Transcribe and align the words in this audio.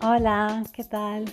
Hola, 0.00 0.62
¿qué 0.72 0.84
tal? 0.84 1.24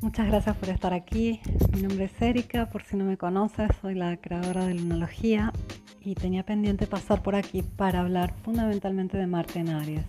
Muchas 0.00 0.26
gracias 0.26 0.56
por 0.56 0.68
estar 0.68 0.92
aquí. 0.92 1.40
Mi 1.72 1.80
nombre 1.80 2.06
es 2.06 2.20
Erika, 2.20 2.68
por 2.70 2.82
si 2.82 2.96
no 2.96 3.04
me 3.04 3.16
conoces, 3.16 3.70
soy 3.80 3.94
la 3.94 4.16
creadora 4.16 4.66
de 4.66 4.74
Lunología 4.74 5.52
y 6.00 6.16
tenía 6.16 6.42
pendiente 6.42 6.88
pasar 6.88 7.22
por 7.22 7.36
aquí 7.36 7.62
para 7.62 8.00
hablar 8.00 8.34
fundamentalmente 8.42 9.16
de 9.16 9.28
Marte 9.28 9.60
en 9.60 9.68
Aries. 9.68 10.04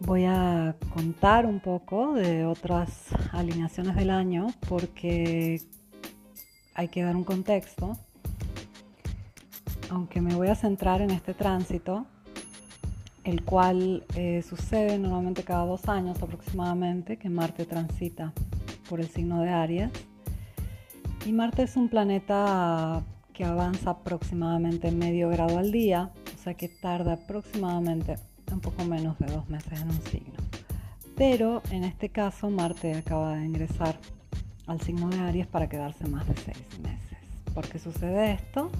Voy 0.00 0.26
a 0.26 0.76
contar 0.92 1.46
un 1.46 1.60
poco 1.60 2.12
de 2.12 2.44
otras 2.44 3.06
alineaciones 3.32 3.96
del 3.96 4.10
año 4.10 4.48
porque 4.68 5.62
hay 6.74 6.88
que 6.88 7.02
dar 7.02 7.16
un 7.16 7.24
contexto. 7.24 7.96
Aunque 9.88 10.20
me 10.20 10.34
voy 10.34 10.48
a 10.48 10.54
centrar 10.54 11.00
en 11.00 11.10
este 11.10 11.32
tránsito, 11.32 12.04
el 13.24 13.44
cual 13.44 14.04
eh, 14.16 14.42
sucede 14.42 14.98
normalmente 14.98 15.44
cada 15.44 15.64
dos 15.64 15.88
años 15.88 16.22
aproximadamente, 16.22 17.16
que 17.16 17.28
Marte 17.28 17.64
transita 17.64 18.32
por 18.88 19.00
el 19.00 19.08
signo 19.08 19.40
de 19.42 19.50
Aries. 19.50 19.90
Y 21.24 21.32
Marte 21.32 21.62
es 21.62 21.76
un 21.76 21.88
planeta 21.88 23.02
que 23.32 23.44
avanza 23.44 23.90
aproximadamente 23.90 24.90
medio 24.90 25.28
grado 25.28 25.58
al 25.58 25.70
día, 25.70 26.10
o 26.34 26.42
sea 26.42 26.54
que 26.54 26.68
tarda 26.68 27.14
aproximadamente 27.14 28.16
un 28.50 28.60
poco 28.60 28.84
menos 28.84 29.18
de 29.18 29.26
dos 29.26 29.48
meses 29.48 29.80
en 29.80 29.88
un 29.88 30.02
signo. 30.02 30.34
Pero 31.16 31.62
en 31.70 31.84
este 31.84 32.08
caso 32.08 32.50
Marte 32.50 32.94
acaba 32.94 33.36
de 33.36 33.46
ingresar 33.46 33.98
al 34.66 34.80
signo 34.80 35.08
de 35.08 35.20
Aries 35.20 35.46
para 35.46 35.68
quedarse 35.68 36.06
más 36.08 36.26
de 36.26 36.36
seis 36.36 36.80
meses. 36.82 37.18
¿Por 37.54 37.68
qué 37.68 37.78
sucede 37.78 38.32
esto? 38.32 38.70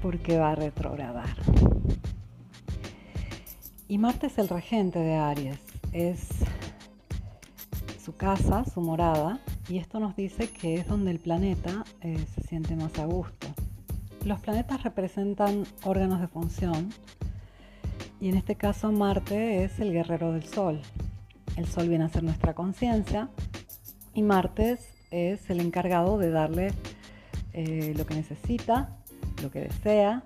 Porque 0.00 0.38
va 0.38 0.52
a 0.52 0.54
retrogradar. 0.54 1.36
Y 3.88 3.98
Marte 3.98 4.26
es 4.26 4.38
el 4.38 4.48
regente 4.48 4.98
de 4.98 5.14
Aries, 5.14 5.60
es 5.92 6.26
su 8.04 8.16
casa, 8.16 8.64
su 8.64 8.80
morada, 8.80 9.38
y 9.68 9.78
esto 9.78 10.00
nos 10.00 10.16
dice 10.16 10.50
que 10.50 10.74
es 10.74 10.88
donde 10.88 11.12
el 11.12 11.20
planeta 11.20 11.84
eh, 12.00 12.18
se 12.34 12.42
siente 12.42 12.74
más 12.74 12.98
a 12.98 13.04
gusto. 13.04 13.46
Los 14.24 14.40
planetas 14.40 14.82
representan 14.82 15.64
órganos 15.84 16.20
de 16.20 16.26
función 16.26 16.88
y 18.20 18.28
en 18.28 18.36
este 18.36 18.56
caso 18.56 18.90
Marte 18.90 19.62
es 19.62 19.78
el 19.78 19.92
guerrero 19.92 20.32
del 20.32 20.42
Sol. 20.42 20.80
El 21.54 21.66
Sol 21.66 21.88
viene 21.88 22.06
a 22.06 22.08
ser 22.08 22.24
nuestra 22.24 22.54
conciencia 22.54 23.28
y 24.14 24.22
Marte 24.22 24.78
es 25.12 25.48
el 25.48 25.60
encargado 25.60 26.18
de 26.18 26.30
darle 26.30 26.72
eh, 27.52 27.94
lo 27.96 28.04
que 28.04 28.16
necesita, 28.16 28.96
lo 29.44 29.52
que 29.52 29.60
desea, 29.60 30.24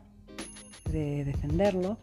de 0.91 1.27
defenderlo 1.27 1.99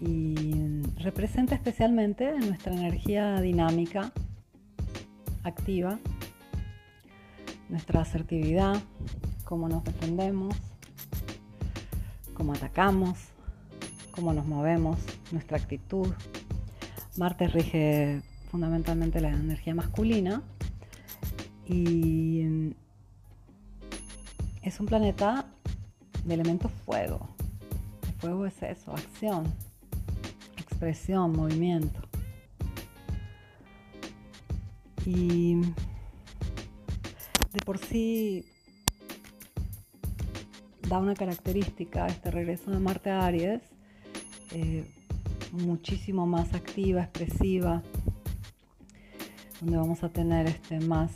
y 0.00 0.82
representa 0.98 1.54
especialmente 1.54 2.32
nuestra 2.38 2.72
energía 2.72 3.40
dinámica, 3.40 4.12
activa, 5.42 5.98
nuestra 7.68 8.02
asertividad, 8.02 8.80
cómo 9.44 9.68
nos 9.68 9.84
defendemos, 9.84 10.54
cómo 12.34 12.52
atacamos, 12.52 13.18
cómo 14.12 14.32
nos 14.32 14.46
movemos, 14.46 14.98
nuestra 15.32 15.58
actitud. 15.58 16.08
Marte 17.16 17.48
rige 17.48 18.22
fundamentalmente 18.50 19.20
la 19.20 19.30
energía 19.30 19.74
masculina 19.74 20.42
y 21.66 22.74
es 24.62 24.80
un 24.80 24.86
planeta 24.86 25.46
de 26.24 26.34
elemento 26.34 26.68
fuego. 26.68 27.28
El 28.06 28.14
fuego 28.14 28.46
es 28.46 28.62
eso, 28.62 28.92
acción, 28.92 29.52
expresión, 30.78 31.32
movimiento. 31.32 32.00
Y 35.04 35.56
de 37.52 37.60
por 37.64 37.78
sí 37.78 38.46
da 40.88 40.98
una 40.98 41.14
característica 41.14 42.06
este 42.06 42.30
regreso 42.30 42.70
de 42.70 42.78
Marte 42.78 43.10
a 43.10 43.26
Aries, 43.26 43.60
eh, 44.52 44.88
muchísimo 45.50 46.28
más 46.28 46.54
activa, 46.54 47.02
expresiva, 47.02 47.82
donde 49.60 49.78
vamos 49.78 50.04
a 50.04 50.10
tener 50.10 50.46
este 50.46 50.78
más, 50.78 51.10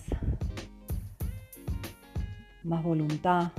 más 2.65 2.83
voluntad, 2.83 3.53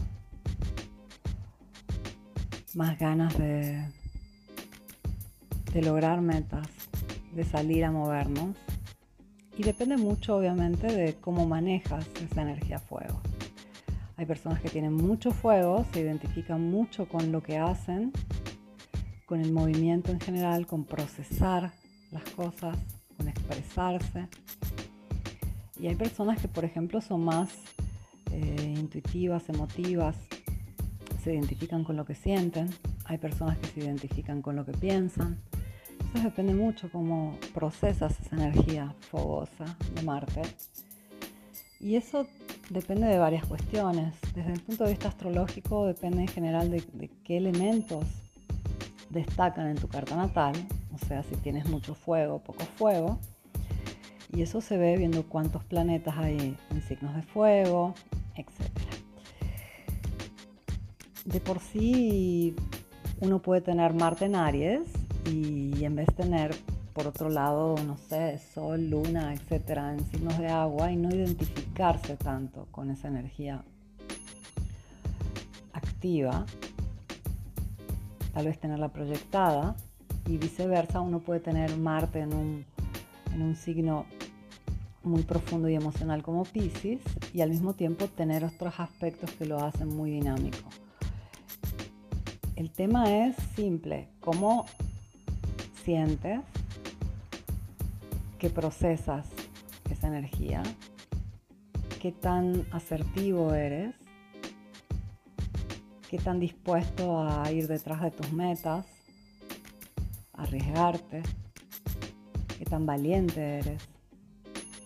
más 2.74 3.00
ganas 3.00 3.38
de 3.38 4.03
de 5.74 5.82
lograr 5.82 6.22
metas, 6.22 6.68
de 7.34 7.44
salir 7.44 7.84
a 7.84 7.92
movernos. 7.92 8.56
Y 9.58 9.64
depende 9.64 9.98
mucho, 9.98 10.38
obviamente, 10.38 10.88
de 10.88 11.16
cómo 11.16 11.48
manejas 11.48 12.08
esa 12.22 12.44
energía 12.44 12.80
fuego. 12.80 13.22
Hay 14.16 14.26
personas 14.26 14.62
que 14.62 14.70
tienen 14.70 14.94
mucho 14.94 15.32
fuego, 15.32 15.86
se 15.92 16.02
identifican 16.02 16.70
mucho 16.70 17.08
con 17.08 17.32
lo 17.32 17.42
que 17.42 17.58
hacen, 17.58 18.12
con 19.26 19.42
el 19.42 19.52
movimiento 19.52 20.12
en 20.12 20.20
general, 20.20 20.68
con 20.68 20.86
procesar 20.86 21.72
las 22.12 22.24
cosas, 22.32 22.78
con 23.18 23.28
expresarse. 23.28 24.28
Y 25.80 25.88
hay 25.88 25.96
personas 25.96 26.40
que, 26.40 26.48
por 26.48 26.66
ejemplo, 26.66 27.02
son 27.02 27.26
más 27.26 27.50
eh, 28.32 28.76
intuitivas, 28.78 29.50
emotivas, 29.50 30.16
se 31.24 31.34
identifican 31.34 31.84
con 31.84 31.96
lo 31.96 32.06
que 32.06 32.14
sienten. 32.14 32.70
Hay 33.06 33.18
personas 33.18 33.58
que 33.58 33.68
se 33.68 33.80
identifican 33.80 34.42
con 34.44 34.56
lo 34.56 34.66
que 34.66 34.74
piensan 34.74 35.40
depende 36.22 36.54
mucho 36.54 36.92
cómo 36.92 37.38
procesas 37.54 38.20
esa 38.20 38.36
energía 38.36 38.94
fogosa 39.10 39.66
de 39.96 40.02
Marte. 40.04 40.42
Y 41.80 41.96
eso 41.96 42.28
depende 42.70 43.08
de 43.08 43.18
varias 43.18 43.46
cuestiones. 43.46 44.14
Desde 44.36 44.54
el 44.54 44.62
punto 44.62 44.84
de 44.84 44.92
vista 44.92 45.10
astrológico 45.10 45.86
depende 45.86 46.22
en 46.22 46.28
general 46.28 46.70
de, 46.70 47.10
qué 47.24 47.38
elementos 47.38 48.06
destacan 49.10 49.68
en 49.68 49.78
tu 49.78 49.88
carta 49.88 50.16
natal, 50.16 50.54
o 50.94 51.06
sea, 51.06 51.24
si 51.24 51.36
tienes 51.38 51.68
mucho 51.70 51.94
fuego 51.96 52.40
poco 52.40 52.64
fuego. 52.78 53.20
Y 54.32 54.42
eso 54.42 54.62
se 54.62 54.78
ve 54.78 54.98
viendo 54.98 55.24
cuántos 55.24 55.64
planetas 55.64 56.18
hay 56.18 56.58
en 56.72 56.82
signos 56.82 57.16
de 57.16 57.22
fuego, 57.22 57.94
etc. 58.36 58.70
De 61.26 61.40
por 61.40 61.60
sí 61.60 62.56
uno 63.20 63.40
puede 63.42 63.62
tener 63.62 63.94
Marte 63.94 64.26
en 64.26 64.36
Aries 64.36 65.03
y 65.26 65.84
en 65.84 65.96
vez 65.96 66.08
de 66.08 66.14
tener 66.14 66.56
por 66.94 67.08
otro 67.08 67.30
lado, 67.30 67.76
no 67.86 67.98
sé, 67.98 68.40
sol, 68.54 68.90
luna, 68.90 69.34
etcétera, 69.34 69.94
en 69.94 70.06
signos 70.12 70.38
de 70.38 70.48
agua 70.48 70.92
y 70.92 70.96
no 70.96 71.10
identificarse 71.10 72.16
tanto 72.16 72.68
con 72.72 72.92
esa 72.92 73.08
energía 73.08 73.64
activa, 75.74 76.46
tal 78.34 78.46
vez 78.46 78.60
tenerla 78.60 78.90
proyectada 78.90 79.76
y 80.28 80.38
viceversa, 80.38 81.02
uno 81.02 81.20
puede 81.20 81.40
tener 81.40 81.76
Marte 81.78 82.20
en 82.20 82.34
un, 82.34 82.66
en 83.34 83.42
un 83.42 83.56
signo 83.56 84.06
muy 85.04 85.24
profundo 85.24 85.68
y 85.68 85.76
emocional 85.76 86.22
como 86.22 86.44
Pisces 86.44 87.02
y 87.34 87.42
al 87.42 87.50
mismo 87.50 87.74
tiempo 87.74 88.08
tener 88.08 88.46
otros 88.46 88.80
aspectos 88.80 89.32
que 89.32 89.46
lo 89.46 89.60
hacen 89.60 89.90
muy 89.90 90.12
dinámico. 90.12 90.70
El 92.56 92.70
tema 92.70 93.26
es 93.26 93.36
simple, 93.56 94.10
cómo 94.20 94.66
sientes, 95.84 96.40
que 98.40 98.50
procesas 98.50 99.28
esa 99.90 100.08
energía, 100.08 100.64
qué 102.02 102.12
tan 102.12 102.66
asertivo 102.72 103.54
eres, 103.54 103.94
qué 106.10 106.18
tan 106.18 106.40
dispuesto 106.40 107.22
a 107.22 107.52
ir 107.52 107.68
detrás 107.68 108.02
de 108.02 108.12
tus 108.12 108.32
metas, 108.32 108.86
arriesgarte, 110.34 111.24
qué 112.58 112.66
tan 112.66 112.86
valiente 112.86 113.60
eres. 113.60 113.82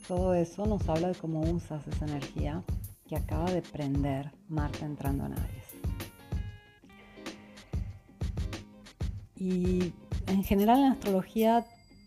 Todo 0.07 0.33
eso 0.33 0.65
nos 0.65 0.87
habla 0.89 1.09
de 1.09 1.15
cómo 1.15 1.41
usas 1.41 1.87
esa 1.87 2.05
energía 2.05 2.63
que 3.07 3.15
acaba 3.15 3.51
de 3.51 3.61
prender 3.61 4.31
Marte 4.47 4.85
entrando 4.85 5.25
en 5.25 5.33
Aries. 5.33 5.67
Y 9.35 9.93
en 10.27 10.43
general 10.43 10.79
en 10.79 10.91
astrología 10.91 11.65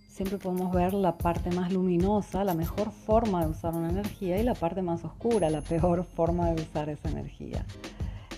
siempre 0.09 0.39
podemos 0.39 0.73
ver 0.75 0.93
la 0.93 1.17
parte 1.17 1.51
más 1.51 1.73
luminosa, 1.73 2.45
la 2.45 2.55
mejor 2.55 2.93
forma 2.93 3.45
de 3.45 3.51
usar 3.51 3.75
una 3.75 3.89
energía 3.89 4.39
y 4.39 4.43
la 4.43 4.55
parte 4.55 4.83
más 4.83 5.05
oscura, 5.05 5.49
la 5.51 5.63
peor 5.63 6.05
forma 6.17 6.51
de 6.51 6.63
usar 6.63 6.89
esa 6.89 7.09
energía. 7.09 7.65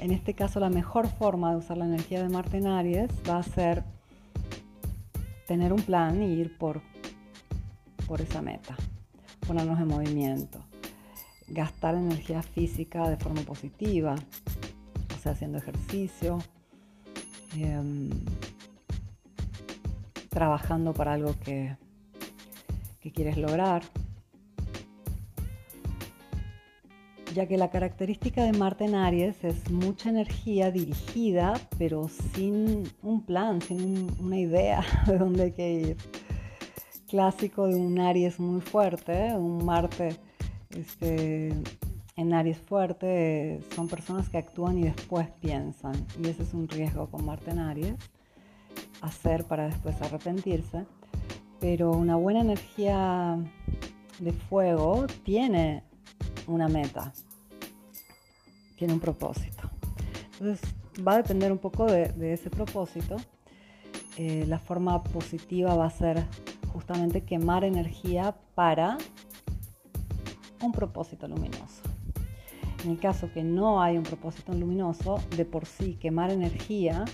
En 0.01 0.13
este 0.13 0.35
caso 0.35 0.61
la 0.61 0.71
mejor 0.71 1.09
forma 1.09 1.51
de 1.53 1.59
usar 1.59 1.79
la 1.79 1.87
energía 1.87 2.23
de 2.23 2.29
Marte 2.29 2.59
en 2.59 2.67
Aries 2.67 3.11
va 3.29 3.39
a 3.39 3.43
ser 3.43 3.85
tener 5.47 5.73
un 5.73 5.83
plan 5.83 6.23
y 6.23 6.27
ir 6.27 6.57
por, 6.57 6.81
por 8.07 8.21
esa 8.21 8.43
meta, 8.43 8.77
ponernos 9.47 9.81
en 9.81 9.89
movimiento, 9.89 10.65
gastar 11.49 11.95
energía 11.95 12.43
física 12.43 13.09
de 13.09 13.17
forma 13.17 13.43
positiva, 13.43 14.15
o 14.15 15.21
sea, 15.21 15.33
haciendo 15.33 15.59
ejercicio. 15.59 16.39
Em, 17.57 18.09
trabajando 20.33 20.93
para 20.93 21.13
algo 21.13 21.35
que, 21.45 21.77
que 23.01 23.13
quieres 23.13 23.37
lograr. 23.37 23.83
ya 27.33 27.47
que 27.47 27.57
la 27.57 27.71
característica 27.71 28.45
de 28.45 28.53
Marte 28.53 28.85
en 28.85 28.95
Aries 28.95 29.43
es 29.43 29.71
mucha 29.71 30.11
energía 30.11 30.71
dirigida, 30.71 31.55
pero 31.79 32.09
sin 32.09 32.85
un 33.03 33.25
plan, 33.25 33.63
sin 33.63 34.15
una 34.21 34.39
idea 34.39 34.85
de 35.07 35.19
dónde 35.19 35.45
hay 35.45 35.53
que 35.53 35.73
ir. 35.73 35.97
Clásico 37.09 37.69
de 37.69 37.77
un 37.77 37.99
Aries 37.99 38.39
muy 38.39 38.61
fuerte, 38.61 39.35
un 39.35 39.65
Marte 39.65 40.17
este, 40.71 41.55
en 42.17 42.35
Aries 42.35 42.59
fuerte, 42.59 43.61
son 43.75 43.89
personas 43.89 44.29
que 44.29 44.39
actúan 44.39 44.79
y 44.79 44.85
después 44.85 45.29
piensan, 45.41 45.95
y 46.23 46.29
ese 46.29 46.43
es 46.43 46.55
un 46.55 46.69
riesgo 46.69 47.11
con 47.11 47.25
Marte 47.25 47.51
en 47.51 47.59
Aries, 47.59 47.95
hacer 49.01 49.45
para 49.45 49.67
después 49.67 50.01
arrepentirse. 50.03 50.87
Pero 51.61 51.93
una 51.93 52.17
buena 52.17 52.41
energía 52.41 53.39
de 54.19 54.33
fuego 54.33 55.07
tiene 55.25 55.85
una 56.47 56.69
meta, 56.69 57.13
tiene 58.77 58.95
un 58.95 59.01
propósito. 59.01 59.71
Entonces 60.33 60.75
va 61.07 61.13
a 61.13 61.17
depender 61.19 61.53
un 61.53 61.59
poco 61.59 61.87
de, 61.87 62.33
ese 62.33 62.51
propósito. 62.51 63.17
Eh, 64.17 64.45
la 64.47 64.59
forma 64.59 65.03
positiva 65.03 65.75
va 65.75 65.87
a 65.87 65.91
ser 65.91 66.25
justamente 66.73 67.23
quemar 67.23 67.65
energía 67.65 68.35
para 68.55 68.99
un 70.61 70.73
propósito 70.73 71.29
luminoso. 71.29 71.83
En 72.85 72.91
el 72.91 72.99
caso 72.99 73.31
que 73.33 73.45
no 73.45 73.81
hay 73.81 73.97
un 73.97 74.03
propósito 74.03 74.53
luminoso, 74.53 75.21
de 75.37 75.45
por 75.45 75.67
sí 75.67 75.95
quemar 75.95 76.31
energía 76.31 77.05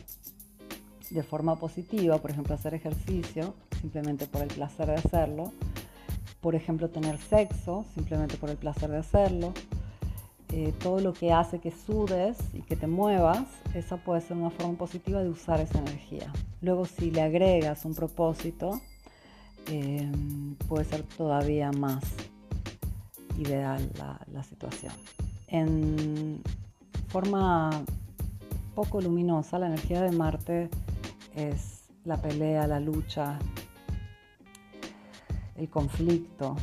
de 1.11 1.23
forma 1.23 1.57
positiva, 1.57 2.19
por 2.19 2.31
ejemplo 2.31 2.55
hacer 2.55 2.75
ejercicio, 2.75 3.55
simplemente 3.81 4.27
por 4.27 4.43
el 4.43 4.49
placer 4.49 4.87
de 4.87 4.95
hacerlo, 4.95 5.53
por 6.41 6.55
ejemplo, 6.55 6.89
tener 6.89 7.19
sexo, 7.19 7.85
simplemente 7.95 8.37
por 8.37 8.51
el 8.51 8.57
placer 8.57 8.91
de 8.91 8.99
hacerlo. 8.99 9.53
Eh, 10.51 10.73
todo 10.83 11.01
lo 11.01 11.13
que 11.13 11.31
hace 11.33 11.59
que 11.59 11.71
sudes 11.71 12.39
y 12.55 12.63
que 12.63 12.75
te 12.75 12.87
muevas, 12.87 13.45
esa 13.75 13.99
puede 13.99 14.23
ser 14.23 14.37
una 14.37 14.51
forma 14.51 14.79
positiva 14.79 15.23
de 15.23 15.29
usar 15.29 15.61
esa 15.61 15.79
energía. 15.79 16.33
Luego, 16.63 16.87
si 16.87 17.11
le 17.11 17.21
agregas 17.21 17.85
un 17.85 17.95
propósito, 17.95 18.81
eh, 19.67 20.11
puede 20.69 20.85
ser 20.87 21.03
todavía 21.03 21.71
más 21.73 22.03
ideal 23.37 23.91
la, 23.99 24.19
la 24.33 24.43
situación. 24.43 24.93
En 25.49 26.41
forma 27.09 27.71
poco 28.75 29.01
luminosa, 29.01 29.59
la 29.59 29.67
energía 29.67 30.01
de 30.03 30.13
Marte 30.13 30.71
es 31.39 31.85
la 32.05 32.21
pelea, 32.21 32.67
la 32.67 32.81
lucha, 32.81 33.39
el 35.57 35.69
conflicto, 35.69 36.57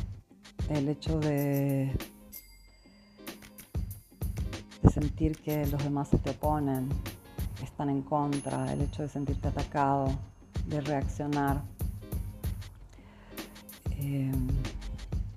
el 0.68 0.88
hecho 0.88 1.18
de, 1.18 1.96
sentir 4.92 5.36
que 5.38 5.66
los 5.66 5.82
demás 5.82 6.08
se 6.08 6.18
te 6.18 6.30
oponen, 6.30 6.88
están 7.62 7.90
en 7.90 8.02
contra, 8.02 8.72
el 8.72 8.82
hecho 8.82 9.02
de 9.02 9.08
sentirte 9.08 9.48
atacado, 9.48 10.08
de 10.68 10.80
reaccionar 10.80 11.62
eh, 13.98 14.32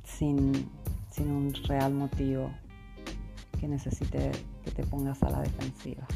sin, 0.05 0.69
sin 1.11 1.31
un 1.31 1.53
real 1.65 1.93
motivo 1.93 2.51
que 3.59 3.67
necesite 3.67 4.31
que 4.63 4.71
te 4.71 4.83
pongas 4.83 5.21
a 5.23 5.29
la 5.29 5.41
defensiva. 5.41 6.07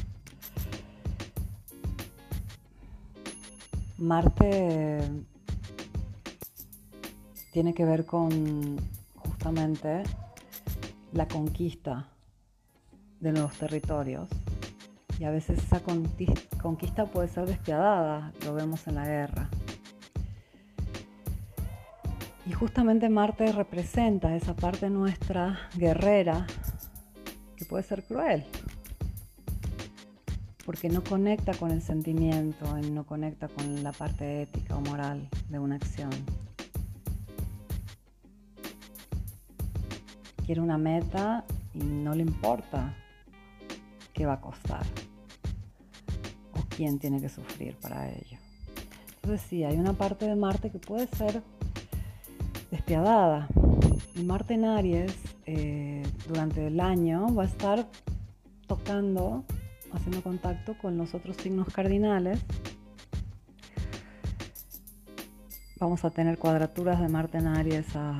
Marte 4.04 5.00
tiene 7.52 7.72
que 7.72 7.86
ver 7.86 8.04
con 8.04 8.76
justamente 9.16 10.02
la 11.14 11.26
conquista 11.26 12.10
de 13.20 13.32
nuevos 13.32 13.54
territorios. 13.54 14.28
Y 15.18 15.24
a 15.24 15.30
veces 15.30 15.58
esa 15.58 15.80
conquista 16.60 17.06
puede 17.06 17.28
ser 17.28 17.46
despiadada, 17.46 18.30
lo 18.44 18.52
vemos 18.52 18.86
en 18.88 18.96
la 18.96 19.06
guerra. 19.06 19.48
Y 22.44 22.52
justamente 22.52 23.08
Marte 23.08 23.52
representa 23.52 24.36
esa 24.36 24.54
parte 24.54 24.90
nuestra 24.90 25.70
guerrera 25.76 26.46
que 27.56 27.64
puede 27.64 27.84
ser 27.84 28.04
cruel, 28.04 28.44
porque 30.64 30.88
no 30.88 31.02
conecta 31.04 31.52
con 31.54 31.70
el 31.70 31.82
sentimiento, 31.82 32.66
no 32.92 33.04
conecta 33.04 33.48
con 33.48 33.82
la 33.82 33.92
parte 33.92 34.42
ética 34.42 34.76
o 34.76 34.80
moral 34.80 35.28
de 35.48 35.58
una 35.58 35.76
acción. 35.76 36.10
quiere 40.44 40.60
una 40.60 40.78
meta 40.78 41.44
y 41.72 41.78
no 41.78 42.14
le 42.14 42.22
importa 42.22 42.94
qué 44.12 44.26
va 44.26 44.34
a 44.34 44.40
costar 44.40 44.84
o 46.52 46.60
quién 46.68 46.98
tiene 46.98 47.20
que 47.20 47.28
sufrir 47.28 47.76
para 47.76 48.10
ello. 48.10 48.38
Entonces 49.16 49.46
sí, 49.48 49.64
hay 49.64 49.76
una 49.76 49.94
parte 49.94 50.26
de 50.26 50.36
Marte 50.36 50.70
que 50.70 50.78
puede 50.78 51.06
ser 51.08 51.42
despiadada. 52.70 53.48
Y 54.14 54.22
Marte 54.22 54.54
en 54.54 54.64
Aries 54.64 55.14
eh, 55.46 56.02
durante 56.28 56.66
el 56.66 56.78
año 56.78 57.34
va 57.34 57.44
a 57.44 57.46
estar 57.46 57.86
tocando, 58.66 59.44
haciendo 59.94 60.22
contacto 60.22 60.76
con 60.78 60.96
los 60.96 61.14
otros 61.14 61.36
signos 61.36 61.68
cardinales. 61.68 62.40
Vamos 65.78 66.04
a 66.04 66.10
tener 66.10 66.38
cuadraturas 66.38 67.00
de 67.00 67.08
Marte 67.08 67.38
en 67.38 67.46
Aries 67.46 67.94
a 67.96 68.16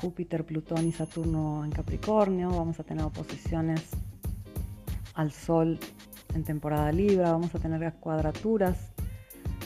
Júpiter, 0.00 0.44
Plutón 0.44 0.86
y 0.86 0.92
Saturno 0.92 1.64
en 1.64 1.70
Capricornio, 1.70 2.48
vamos 2.50 2.80
a 2.80 2.84
tener 2.84 3.04
oposiciones 3.04 3.88
al 5.14 5.30
Sol 5.30 5.78
en 6.34 6.44
temporada 6.44 6.90
Libra, 6.90 7.32
vamos 7.32 7.54
a 7.54 7.58
tener 7.58 7.92
cuadraturas 7.94 8.92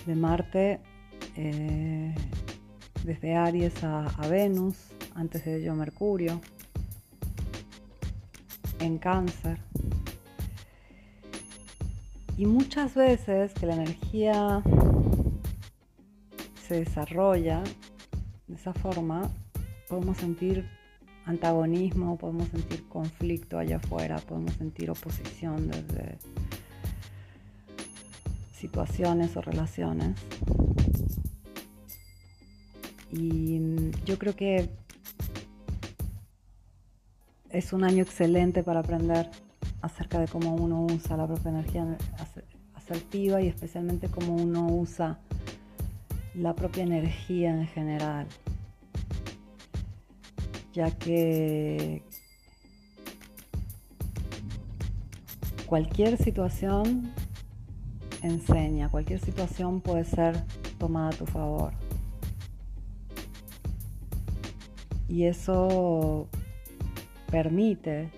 de 0.07 0.15
Marte 0.17 0.81
eh, 1.37 2.15
desde 3.05 3.37
Aries 3.37 3.85
a 3.85 4.27
Venus, 4.29 4.77
antes 5.15 5.45
de 5.45 5.61
ello 5.61 5.75
Mercurio, 5.75 6.41
en 8.85 8.99
Cáncer. 8.99 9.59
Y 12.37 12.47
muchas 12.47 12.95
veces 12.95 13.53
que 13.55 13.67
la 13.67 13.75
energía 13.75 14.63
se 16.67 16.81
desarrolla 16.81 17.63
de 18.47 18.55
esa 18.55 18.73
forma, 18.73 19.31
podemos 19.89 20.19
sentir 20.19 20.69
antagonismo, 21.25 22.19
podemos 22.19 22.49
sentir 22.49 22.87
conflicto 22.89 23.59
allá 23.59 23.77
afuera, 23.77 24.19
podemos 24.19 24.55
sentir 24.55 24.91
oposición 24.91 25.69
desde 25.69 26.19
situaciones 28.53 29.37
o 29.37 29.41
relaciones. 29.41 30.17
Y 33.13 33.61
yo 34.05 34.19
creo 34.19 34.35
que 34.35 34.69
es 37.55 37.73
un 37.73 37.85
año 37.85 38.03
excelente 38.03 38.63
para 38.63 38.81
aprender 38.81 39.31
acerca 39.81 40.19
de 40.19 40.29
cómo 40.29 40.55
uno 40.55 40.85
usa 40.85 41.17
la 41.17 41.27
propia 41.27 41.51
energía 41.51 41.97
asertiva 42.75 43.41
y 43.41 43.49
especialmente 43.49 44.09
cómo 44.09 44.35
uno 44.35 44.67
usa 44.67 45.19
la 46.35 46.55
propia 46.55 46.83
energía 46.83 47.51
en 47.51 47.67
general 47.69 48.27
ya 50.75 50.91
que 50.91 52.03
cualquier 55.67 56.19
situación 56.19 57.13
enseña, 58.23 58.89
cualquier 58.89 59.21
situación 59.21 59.81
puede 59.81 60.05
ser 60.05 60.43
tomada 60.79 61.11
a 61.11 61.13
tu 61.13 61.27
favor. 61.27 61.73
Y 65.09 65.27
eso 65.27 66.29
permite 67.35 68.13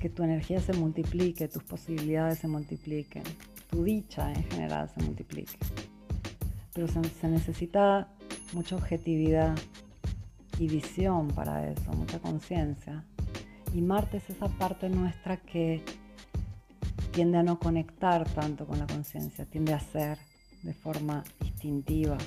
que 0.00 0.08
tu 0.08 0.24
energía 0.24 0.60
se 0.60 0.72
multiplique, 0.72 1.46
tus 1.46 1.62
posibilidades 1.62 2.40
se 2.40 2.48
multipliquen, 2.48 3.22
tu 3.70 3.84
dicha 3.84 4.32
en 4.32 4.42
general 4.50 4.90
se 4.92 5.00
multiplique. 5.04 5.56
Pero 6.74 6.88
se, 6.88 7.04
se 7.04 7.28
necesita 7.28 8.08
mucha 8.52 8.74
objetividad, 8.74 9.56
y 10.58 10.66
visión 10.66 11.28
para 11.28 11.70
eso, 11.70 11.92
mucha 11.92 12.18
conciencia. 12.18 13.04
Y 13.72 13.80
Marte 13.80 14.16
es 14.16 14.28
esa 14.28 14.48
parte 14.48 14.90
nuestra 14.90 15.36
que 15.36 15.84
tiende 17.12 17.38
a 17.38 17.44
no 17.44 17.60
conectar 17.60 18.28
tanto 18.34 18.66
con 18.66 18.80
la 18.80 18.88
conciencia, 18.88 19.46
tiende 19.46 19.72
a 19.72 19.78
ser 19.78 20.18
de 20.62 20.74
forma 20.74 21.22
instintiva, 21.42 22.18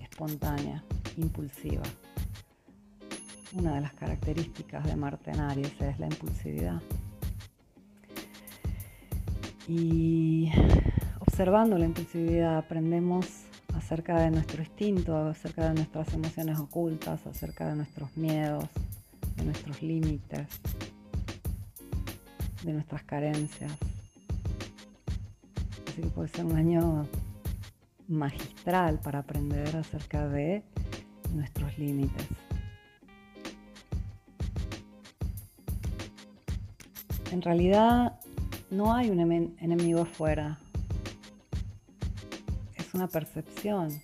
espontánea, 0.00 0.82
impulsiva. 1.16 1.84
Una 3.54 3.74
de 3.74 3.82
las 3.82 3.92
características 3.92 4.84
de 4.84 4.96
Marte 4.96 5.30
es 5.30 5.98
la 5.98 6.06
impulsividad. 6.06 6.80
Y 9.68 10.50
observando 11.20 11.76
la 11.76 11.84
impulsividad 11.84 12.56
aprendemos 12.56 13.26
acerca 13.74 14.18
de 14.20 14.30
nuestro 14.30 14.62
instinto, 14.62 15.16
acerca 15.16 15.68
de 15.68 15.74
nuestras 15.74 16.14
emociones 16.14 16.58
ocultas, 16.58 17.26
acerca 17.26 17.68
de 17.68 17.76
nuestros 17.76 18.16
miedos, 18.16 18.64
de 19.36 19.44
nuestros 19.44 19.82
límites, 19.82 20.46
de 22.64 22.72
nuestras 22.72 23.02
carencias. 23.02 23.72
Así 25.88 26.00
que 26.00 26.08
puede 26.08 26.28
ser 26.28 26.46
un 26.46 26.56
año 26.56 27.06
magistral 28.08 28.98
para 29.00 29.18
aprender 29.20 29.76
acerca 29.76 30.26
de 30.26 30.62
nuestros 31.34 31.76
límites. 31.78 32.26
En 37.32 37.40
realidad 37.40 38.20
no 38.70 38.94
hay 38.94 39.08
un 39.08 39.54
enemigo 39.58 40.02
afuera, 40.02 40.58
es 42.76 42.92
una 42.92 43.08
percepción. 43.08 44.02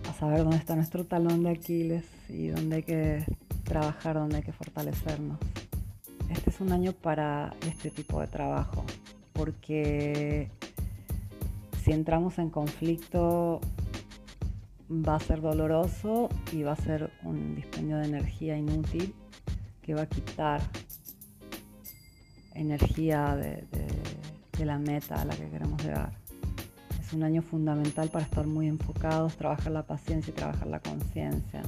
a 0.08 0.12
saber 0.14 0.44
dónde 0.44 0.58
está 0.58 0.76
nuestro 0.76 1.04
talón 1.04 1.42
de 1.42 1.50
Aquiles 1.50 2.04
y 2.28 2.48
dónde 2.48 2.76
hay 2.76 2.82
que 2.84 3.24
trabajar, 3.64 4.14
dónde 4.14 4.36
hay 4.36 4.42
que 4.44 4.52
fortalecernos. 4.52 5.38
Este 6.30 6.50
es 6.50 6.60
un 6.60 6.70
año 6.70 6.92
para 6.92 7.52
este 7.66 7.90
tipo 7.90 8.20
de 8.20 8.28
trabajo, 8.28 8.84
porque 9.32 10.48
si 11.82 11.90
entramos 11.90 12.38
en 12.38 12.50
conflicto 12.50 13.60
va 14.88 15.16
a 15.16 15.20
ser 15.20 15.40
doloroso 15.40 16.28
y 16.52 16.62
va 16.62 16.72
a 16.72 16.76
ser 16.76 17.10
un 17.24 17.56
dispendio 17.56 17.96
de 17.96 18.06
energía 18.06 18.56
inútil 18.56 19.14
que 19.82 19.94
va 19.94 20.02
a 20.02 20.06
quitar 20.06 20.60
energía 22.54 23.34
de, 23.34 23.64
la 24.64 24.78
meta 24.78 25.20
a 25.20 25.24
la 25.24 25.34
que 25.34 25.48
queremos 25.48 25.82
llegar. 25.82 26.12
Es 27.00 27.12
un 27.12 27.22
año 27.22 27.42
fundamental 27.42 28.08
para 28.08 28.24
estar 28.24 28.46
muy 28.46 28.68
enfocados, 28.68 29.36
trabajar 29.36 29.72
la 29.72 29.86
paciencia 29.86 30.30
y 30.30 30.34
trabajar 30.34 30.66
la 30.68 30.80
conciencia, 30.80 31.62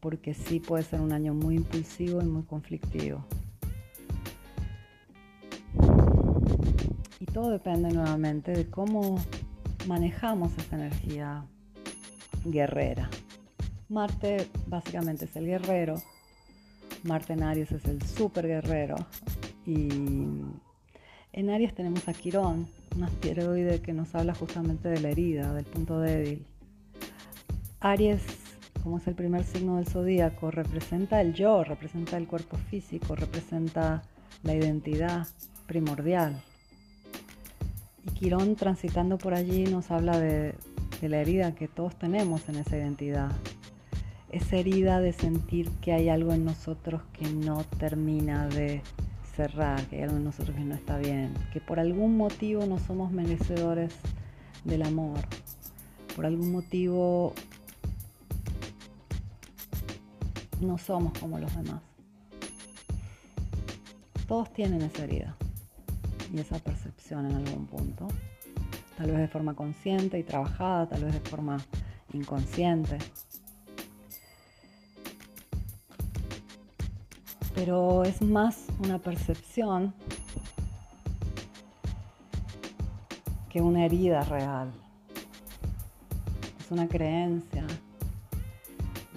porque 0.00 0.34
sí 0.34 0.60
puede 0.60 0.82
ser 0.82 1.00
un 1.00 1.12
año 1.12 1.34
muy 1.34 1.56
impulsivo 1.56 2.20
y 2.20 2.24
muy 2.24 2.42
conflictivo. 2.42 3.24
Y 7.20 7.26
todo 7.26 7.50
depende 7.50 7.90
nuevamente 7.90 8.52
de 8.52 8.68
cómo 8.68 9.18
manejamos 9.86 10.56
esa 10.58 10.76
energía 10.76 11.44
guerrera. 12.44 13.08
Marte 13.88 14.48
básicamente 14.66 15.26
es 15.26 15.36
el 15.36 15.46
guerrero, 15.46 16.02
Marte 17.06 17.34
en 17.34 17.42
Aries 17.44 17.70
es 17.70 17.84
el 17.84 18.02
super 18.02 18.46
guerrero 18.46 18.96
y 19.64 19.88
en 21.32 21.50
Aries 21.50 21.74
tenemos 21.74 22.08
a 22.08 22.14
Quirón, 22.14 22.68
un 22.96 23.04
asteroide 23.04 23.80
que 23.80 23.92
nos 23.92 24.14
habla 24.14 24.34
justamente 24.34 24.88
de 24.88 25.00
la 25.00 25.10
herida, 25.10 25.52
del 25.52 25.64
punto 25.64 26.00
débil. 26.00 26.44
Aries, 27.80 28.22
como 28.82 28.98
es 28.98 29.06
el 29.06 29.14
primer 29.14 29.44
signo 29.44 29.76
del 29.76 29.86
zodíaco, 29.86 30.50
representa 30.50 31.20
el 31.20 31.34
yo, 31.34 31.62
representa 31.62 32.16
el 32.16 32.26
cuerpo 32.26 32.56
físico, 32.56 33.14
representa 33.14 34.02
la 34.42 34.54
identidad 34.54 35.26
primordial. 35.66 36.42
Y 38.06 38.10
Quirón 38.12 38.56
transitando 38.56 39.18
por 39.18 39.34
allí 39.34 39.64
nos 39.64 39.90
habla 39.90 40.18
de, 40.18 40.54
de 41.00 41.08
la 41.08 41.18
herida 41.18 41.54
que 41.54 41.68
todos 41.68 41.96
tenemos 41.96 42.48
en 42.48 42.56
esa 42.56 42.76
identidad. 42.76 43.30
Esa 44.30 44.56
herida 44.56 45.00
de 45.00 45.12
sentir 45.12 45.70
que 45.82 45.92
hay 45.92 46.08
algo 46.08 46.32
en 46.32 46.44
nosotros 46.44 47.02
que 47.12 47.28
no 47.28 47.64
termina 47.78 48.48
de 48.48 48.82
cerrar, 49.36 49.84
que 49.86 49.96
hay 49.96 50.02
algo 50.02 50.16
en 50.16 50.24
nosotros 50.24 50.56
que 50.56 50.64
no 50.64 50.74
está 50.74 50.98
bien, 50.98 51.34
que 51.52 51.60
por 51.60 51.78
algún 51.78 52.16
motivo 52.16 52.64
no 52.66 52.78
somos 52.78 53.12
merecedores 53.12 53.94
del 54.64 54.82
amor, 54.82 55.18
por 56.14 56.26
algún 56.26 56.50
motivo 56.52 57.34
no 60.60 60.78
somos 60.78 61.16
como 61.18 61.38
los 61.38 61.54
demás. 61.54 61.82
Todos 64.26 64.52
tienen 64.52 64.82
esa 64.82 65.04
herida 65.04 65.36
y 66.32 66.40
esa 66.40 66.58
percepción 66.58 67.26
en 67.26 67.36
algún 67.36 67.66
punto 67.66 68.08
tal 68.96 69.10
vez 69.10 69.18
de 69.18 69.28
forma 69.28 69.54
consciente 69.54 70.18
y 70.18 70.22
trabajada, 70.22 70.88
tal 70.88 71.04
vez 71.04 71.12
de 71.12 71.20
forma 71.20 71.58
inconsciente. 72.12 72.98
Pero 77.56 78.04
es 78.04 78.22
más 78.22 78.66
una 78.78 78.98
percepción 78.98 79.92
que 83.50 83.60
una 83.60 83.84
herida 83.84 84.22
real. 84.22 84.70
Es 86.60 86.70
una 86.70 86.86
creencia 86.86 87.66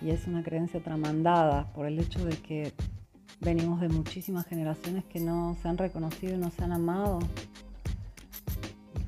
y 0.02 0.10
es 0.10 0.26
una 0.26 0.42
creencia 0.42 0.82
tramandada 0.82 1.72
por 1.74 1.86
el 1.86 2.00
hecho 2.00 2.26
de 2.26 2.36
que 2.38 2.74
venimos 3.40 3.80
de 3.82 3.90
muchísimas 3.90 4.48
generaciones 4.48 5.06
que 5.06 5.20
no 5.20 5.56
se 5.62 5.68
han 5.68 5.78
reconocido 5.78 6.34
y 6.34 6.40
no 6.40 6.50
se 6.50 6.64
han 6.64 6.72
amado 6.72 7.20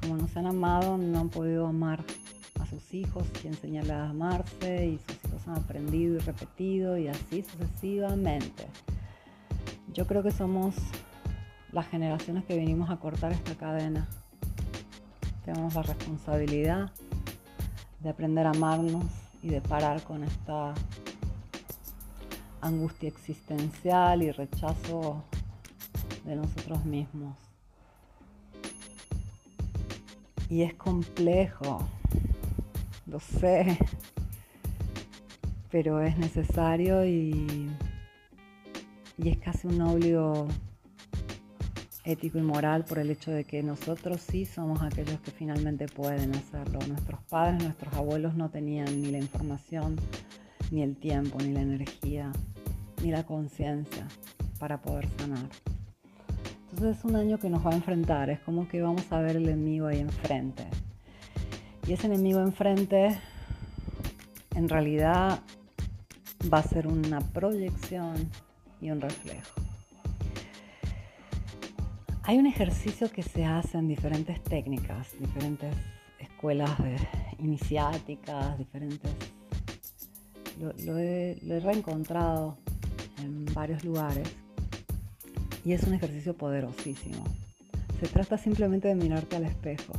como 0.01 0.17
no 0.17 0.27
se 0.27 0.39
han 0.39 0.47
amado, 0.47 0.97
no 0.97 1.19
han 1.19 1.29
podido 1.29 1.67
amar 1.67 2.03
a 2.59 2.65
sus 2.65 2.93
hijos 2.93 3.23
y 3.43 3.47
enseñarles 3.47 3.91
a 3.91 4.09
amarse 4.09 4.87
y 4.87 4.97
sus 4.97 5.25
hijos 5.25 5.47
han 5.47 5.55
aprendido 5.55 6.15
y 6.15 6.19
repetido 6.19 6.97
y 6.97 7.07
así 7.07 7.43
sucesivamente. 7.43 8.65
Yo 9.93 10.07
creo 10.07 10.23
que 10.23 10.31
somos 10.31 10.75
las 11.73 11.85
generaciones 11.87 12.45
que 12.45 12.55
venimos 12.55 12.89
a 12.89 12.97
cortar 12.97 13.33
esta 13.33 13.55
cadena. 13.55 14.07
Tenemos 15.43 15.73
la 15.73 15.81
responsabilidad 15.81 16.91
de 17.99 18.09
aprender 18.09 18.45
a 18.45 18.51
amarnos 18.51 19.03
y 19.43 19.49
de 19.49 19.59
parar 19.59 20.01
con 20.03 20.23
esta 20.23 20.73
angustia 22.61 23.09
existencial 23.09 24.23
y 24.23 24.31
rechazo 24.31 25.25
de 26.23 26.37
nosotros 26.37 26.85
mismos. 26.85 27.37
Y 30.49 30.61
es 30.61 30.73
complejo, 30.75 31.85
lo 33.07 33.19
sé, 33.19 33.77
pero 35.69 36.01
es 36.01 36.17
necesario 36.17 37.05
y, 37.05 37.69
y 39.23 39.29
es 39.29 39.37
casi 39.37 39.67
un 39.67 39.81
obligo 39.81 40.47
ético 42.03 42.39
y 42.39 42.41
moral 42.41 42.85
por 42.85 42.97
el 42.97 43.11
hecho 43.11 43.29
de 43.31 43.43
que 43.43 43.61
nosotros 43.61 44.19
sí 44.21 44.45
somos 44.45 44.81
aquellos 44.81 45.19
que 45.21 45.29
finalmente 45.29 45.85
pueden 45.87 46.33
hacerlo. 46.35 46.79
Nuestros 46.87 47.21
padres, 47.29 47.63
nuestros 47.63 47.93
abuelos 47.93 48.33
no 48.35 48.49
tenían 48.49 49.01
ni 49.01 49.11
la 49.11 49.19
información, 49.19 49.97
ni 50.71 50.81
el 50.81 50.95
tiempo, 50.95 51.37
ni 51.39 51.53
la 51.53 51.61
energía, 51.61 52.31
ni 53.03 53.11
la 53.11 53.23
conciencia 53.23 54.07
para 54.59 54.81
poder 54.81 55.07
sanar. 55.19 55.47
Entonces 56.71 56.97
es 56.97 57.05
un 57.05 57.15
año 57.15 57.37
que 57.37 57.49
nos 57.49 57.65
va 57.65 57.71
a 57.71 57.75
enfrentar, 57.75 58.29
es 58.31 58.39
como 58.39 58.67
que 58.67 58.81
vamos 58.81 59.11
a 59.11 59.19
ver 59.19 59.35
el 59.35 59.47
enemigo 59.47 59.87
ahí 59.87 59.99
enfrente. 59.99 60.65
Y 61.87 61.93
ese 61.93 62.07
enemigo 62.07 62.39
enfrente 62.39 63.19
en 64.55 64.67
realidad 64.67 65.41
va 66.51 66.59
a 66.59 66.63
ser 66.63 66.87
una 66.87 67.21
proyección 67.21 68.15
y 68.81 68.91
un 68.91 69.01
reflejo. 69.01 69.61
Hay 72.23 72.37
un 72.37 72.45
ejercicio 72.45 73.11
que 73.11 73.23
se 73.23 73.45
hace 73.45 73.77
en 73.77 73.87
diferentes 73.87 74.43
técnicas, 74.43 75.09
diferentes 75.19 75.75
escuelas 76.19 76.71
iniciáticas, 77.39 78.57
diferentes 78.57 79.11
lo, 80.59 80.97
he, 80.97 81.37
lo 81.43 81.55
he 81.55 81.59
reencontrado 81.59 82.57
en 83.19 83.45
varios 83.53 83.83
lugares 83.83 84.29
y 85.65 85.73
es 85.73 85.83
un 85.83 85.93
ejercicio 85.93 86.35
poderosísimo. 86.35 87.23
Se 87.99 88.07
trata 88.07 88.37
simplemente 88.37 88.87
de 88.87 88.95
mirarte 88.95 89.35
al 89.35 89.45
espejo, 89.45 89.93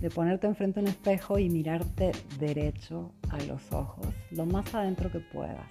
de 0.00 0.10
ponerte 0.10 0.46
enfrente 0.46 0.80
a 0.80 0.82
un 0.82 0.88
espejo 0.88 1.38
y 1.38 1.50
mirarte 1.50 2.12
derecho 2.38 3.12
a 3.30 3.38
los 3.42 3.72
ojos, 3.72 4.06
lo 4.30 4.46
más 4.46 4.74
adentro 4.74 5.10
que 5.10 5.20
puedas. 5.20 5.66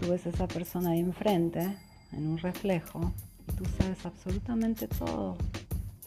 Tú 0.00 0.08
ves 0.08 0.24
a 0.24 0.30
esa 0.30 0.48
persona 0.48 0.90
ahí 0.90 1.00
enfrente, 1.00 1.76
en 2.12 2.26
un 2.26 2.38
reflejo, 2.38 3.12
y 3.46 3.52
tú 3.52 3.64
sabes 3.78 4.04
absolutamente 4.06 4.88
todo 4.88 5.36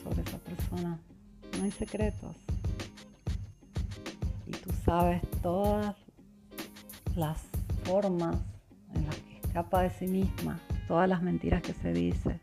sobre 0.04 0.24
esa 0.24 0.38
persona. 0.40 1.00
No 1.58 1.64
hay 1.64 1.72
secretos. 1.72 2.36
Y 4.48 4.52
tú 4.52 4.72
sabes 4.84 5.22
todas 5.44 5.96
las 7.16 7.38
formas 7.84 8.36
en 8.96 9.06
las 9.06 9.16
que 9.16 9.38
escapa 9.38 9.84
de 9.84 9.92
sí 9.92 10.08
misma, 10.08 10.60
todas 10.88 11.08
las 11.08 11.22
mentiras 11.22 11.62
que 11.62 11.74
se 11.74 11.94
dice, 11.94 12.40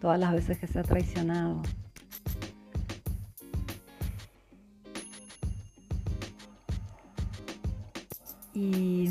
todas 0.00 0.18
las 0.18 0.32
veces 0.32 0.58
que 0.58 0.66
se 0.66 0.80
ha 0.80 0.82
traicionado. 0.82 1.62
Y 8.52 9.08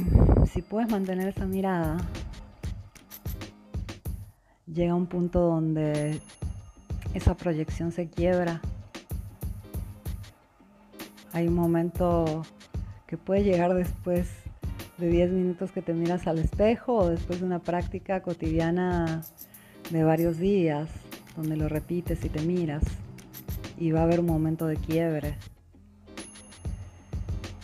si 0.54 0.62
puedes 0.64 0.90
mantener 0.90 1.28
esa 1.28 1.46
mirada, 1.46 1.98
llega 4.66 4.96
un 4.96 5.06
punto 5.06 5.42
donde 5.42 6.20
esa 7.14 7.36
proyección 7.36 7.92
se 7.92 8.10
quiebra. 8.10 8.62
Hay 11.34 11.48
un 11.48 11.54
momento 11.54 12.44
que 13.06 13.18
puede 13.18 13.44
llegar 13.44 13.76
después 13.76 14.28
de 14.98 15.08
10 15.10 15.32
minutos 15.32 15.72
que 15.72 15.82
te 15.82 15.94
miras 15.94 16.28
al 16.28 16.40
espejo 16.40 16.96
o 16.96 17.10
después 17.10 17.40
de 17.40 17.46
una 17.46 17.60
práctica 17.60 18.22
cotidiana 18.22 19.22
de 19.92 20.04
varios 20.04 20.38
días 20.38 20.90
donde 21.36 21.58
lo 21.58 21.70
repites 21.70 22.26
y 22.26 22.30
te 22.30 22.42
miras 22.42 22.84
y 23.78 23.92
va 23.92 24.02
a 24.02 24.04
haber 24.04 24.20
un 24.20 24.26
momento 24.26 24.66
de 24.66 24.76
quiebre 24.76 25.36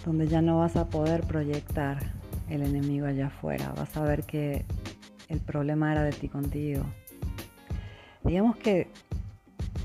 donde 0.05 0.27
ya 0.27 0.41
no 0.41 0.59
vas 0.59 0.77
a 0.77 0.87
poder 0.87 1.23
proyectar 1.23 2.14
el 2.49 2.61
enemigo 2.61 3.07
allá 3.07 3.27
afuera, 3.27 3.73
vas 3.75 3.95
a 3.97 4.03
ver 4.03 4.23
que 4.23 4.65
el 5.29 5.39
problema 5.39 5.91
era 5.91 6.03
de 6.03 6.11
ti 6.11 6.29
contigo. 6.29 6.83
Digamos 8.23 8.57
que 8.57 8.87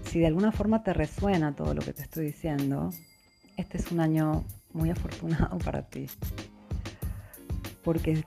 si 0.04 0.18
de 0.18 0.26
alguna 0.26 0.52
forma 0.52 0.82
te 0.82 0.92
resuena 0.92 1.54
todo 1.54 1.74
lo 1.74 1.82
que 1.82 1.92
te 1.92 2.02
estoy 2.02 2.26
diciendo, 2.26 2.90
este 3.56 3.78
es 3.78 3.92
un 3.92 4.00
año 4.00 4.44
muy 4.72 4.90
afortunado 4.90 5.58
para 5.64 5.82
ti. 5.82 6.06
Porque 7.84 8.24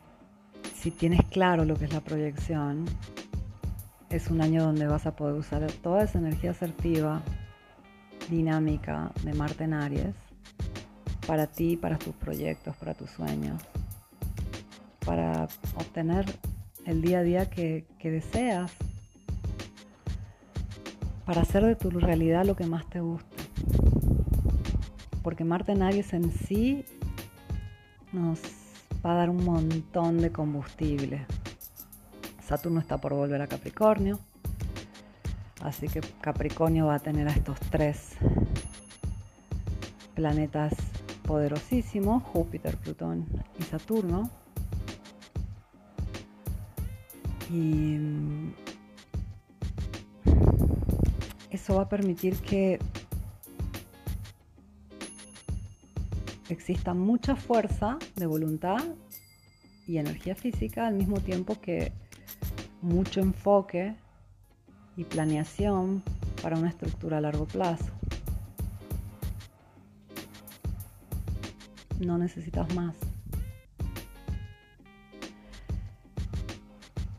si 0.76 0.92
tienes 0.92 1.26
claro 1.26 1.66
lo 1.66 1.76
que 1.76 1.86
es 1.86 1.94
la 1.94 2.02
proyección, 2.02 2.86
es 4.10 4.30
un 4.30 4.42
año 4.42 4.64
donde 4.64 4.88
vas 4.88 5.08
a 5.08 5.16
poder 5.16 5.36
usar 5.36 5.66
toda 5.82 6.04
esa 6.04 6.20
energía 6.20 6.52
asertiva, 6.52 7.22
dinámica 8.30 9.12
de 9.24 9.34
Marte 9.34 9.64
en 9.64 9.74
Aries 9.74 10.16
para 11.26 11.48
ti, 11.48 11.78
para 11.78 11.98
tus 11.98 12.14
proyectos, 12.16 12.76
para 12.78 12.94
tus 12.94 13.10
sueños, 13.10 13.62
para 15.06 15.48
obtener 15.76 16.26
el 16.86 17.02
día 17.02 17.20
a 17.20 17.24
día 17.24 17.50
que, 17.50 17.86
deseas, 18.04 18.72
para 21.26 21.42
hacer 21.42 21.66
de 21.66 21.76
tu 21.76 21.90
realidad 21.90 22.46
lo 22.46 22.56
que 22.56 22.66
más 22.66 22.90
te 22.90 23.00
gusta. 23.00 23.30
Porque 25.22 25.44
Marte 25.44 25.72
en 25.72 25.84
Aries 25.84 26.14
en 26.14 26.32
sí 26.32 26.86
nos 28.12 28.40
va 29.06 29.14
a 29.14 29.16
dar 29.16 29.30
un 29.30 29.44
montón 29.44 30.20
de 30.20 30.32
combustible. 30.32 31.26
Saturno 32.46 32.80
está 32.80 32.98
por 32.98 33.14
volver 33.14 33.42
a 33.42 33.48
Capricornio, 33.48 34.20
así 35.62 35.88
que 35.88 36.02
Capricornio 36.22 36.88
va 36.88 36.96
a 36.96 37.00
tener 37.00 37.28
a 37.28 37.32
estos 37.32 37.58
tres 37.72 38.18
planetas 40.14 40.74
poderosísimos, 41.24 42.22
Júpiter, 42.24 42.78
Plutón 42.78 43.26
y 43.58 43.64
Saturno. 43.64 44.43
Y 47.54 48.00
eso 51.52 51.76
va 51.76 51.84
a 51.84 51.90
permitir 51.90 52.36
que 52.38 52.80
exista 56.50 56.96
mucha 56.96 57.36
fuerza 57.36 58.00
de 58.16 58.26
voluntad 58.26 58.84
y 59.86 59.98
energía 59.98 60.34
física 60.34 60.88
al 60.88 60.96
mismo 60.96 61.20
tiempo 61.20 61.62
que 61.62 61.92
mucho 62.82 63.22
enfoque 63.22 63.96
y 64.98 65.04
planeación 65.04 66.02
para 66.42 66.58
una 66.58 66.70
estructura 66.70 67.20
a 67.20 67.22
largo 67.22 67.46
plazo. 67.46 67.92
No 72.00 72.18
necesitas 72.18 72.74
más. 72.74 72.96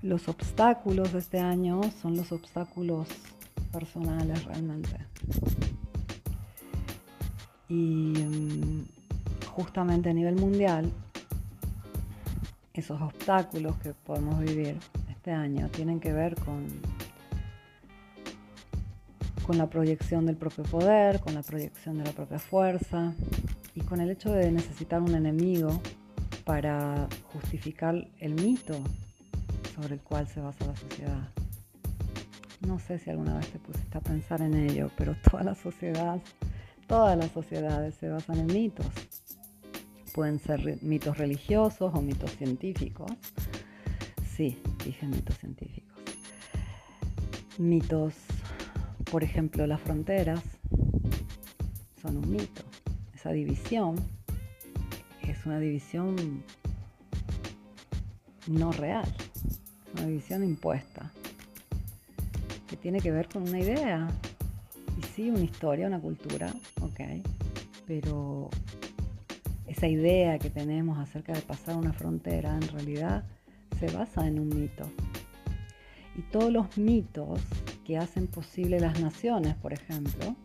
Los 0.04 0.28
obstáculos 0.28 1.14
de 1.14 1.18
este 1.20 1.40
año 1.40 1.80
son 2.02 2.14
los 2.14 2.30
obstáculos 2.30 3.08
personales 3.72 4.44
realmente. 4.44 4.98
Y 7.70 8.12
mm, 8.12 8.84
justamente 9.46 10.10
a 10.10 10.12
nivel 10.12 10.36
mundial, 10.36 10.92
esos 12.74 13.00
obstáculos 13.00 13.76
que 13.78 13.94
podemos 13.94 14.38
vivir 14.40 14.76
este 15.08 15.32
año 15.32 15.70
tienen 15.70 15.98
que 16.00 16.12
ver 16.12 16.34
con, 16.34 16.66
con 19.46 19.56
la 19.56 19.70
proyección 19.70 20.26
del 20.26 20.36
propio 20.36 20.64
poder, 20.64 21.20
con 21.20 21.32
la 21.32 21.42
proyección 21.42 21.96
de 21.96 22.04
la 22.04 22.12
propia 22.12 22.38
fuerza 22.38 23.14
y 23.74 23.80
con 23.80 24.02
el 24.02 24.10
hecho 24.10 24.30
de 24.32 24.52
necesitar 24.52 25.00
un 25.00 25.14
enemigo 25.14 25.80
para 26.44 27.08
justificar 27.32 28.06
el 28.20 28.34
mito 28.34 28.78
sobre 29.74 29.94
el 29.94 30.00
cual 30.00 30.26
se 30.28 30.40
basa 30.40 30.66
la 30.66 30.76
sociedad. 30.76 31.28
No 32.66 32.78
sé 32.78 32.98
si 32.98 33.10
alguna 33.10 33.37
vez 33.37 33.48
te 33.48 33.58
pusiste 33.58 33.98
a 33.98 34.00
pensar 34.00 34.40
en 34.42 34.54
ello, 34.54 34.90
pero 34.96 35.16
toda 35.30 35.42
la 35.42 35.54
sociedad, 35.54 36.20
todas 36.87 37.16
las 37.16 37.30
sociedades 37.30 37.94
se 37.94 38.08
basan 38.08 38.38
en 38.38 38.46
mitos 38.46 38.87
pueden 40.14 40.38
ser 40.38 40.80
mitos 40.80 41.18
religiosos 41.18 41.92
o 41.92 42.00
mitos 42.00 42.30
científicos. 42.37 43.10
Sí, 44.37 44.56
dije 44.84 45.06
mitos 45.08 45.37
científicos. 45.38 45.98
Mitos, 47.58 48.14
por 49.10 49.24
ejemplo, 49.24 49.66
las 49.66 49.80
fronteras 49.80 50.40
son 52.00 52.18
un 52.18 52.30
mito. 52.30 52.62
Esa 53.12 53.32
división 53.32 53.96
es 55.22 55.44
una 55.46 55.58
división 55.58 56.44
no 58.46 58.70
real, 58.70 59.12
una 59.94 60.07
división 60.07 60.44
impuesta, 60.44 61.11
que 62.68 62.76
tiene 62.76 63.00
que 63.00 63.11
ver 63.11 63.28
con 63.28 63.42
una 63.42 63.59
idea, 63.59 64.09
y 64.98 65.02
sí, 65.14 65.30
una 65.30 65.42
historia, 65.42 65.87
una 65.87 66.00
cultura, 66.00 66.52
ok, 66.80 67.00
pero 67.87 68.50
esa 69.66 69.88
idea 69.88 70.38
que 70.38 70.50
tenemos 70.50 70.98
acerca 70.98 71.33
de 71.33 71.40
pasar 71.40 71.76
una 71.76 71.92
frontera 71.92 72.54
en 72.54 72.68
realidad 72.68 73.24
se 73.78 73.87
basa 73.88 74.26
en 74.26 74.38
un 74.38 74.48
mito. 74.48 74.88
Y 76.16 76.22
todos 76.22 76.52
los 76.52 76.78
mitos 76.78 77.40
que 77.85 77.98
hacen 77.98 78.28
posible 78.28 78.78
las 78.78 79.00
naciones, 79.00 79.57
por 79.57 79.72
ejemplo, 79.72 80.37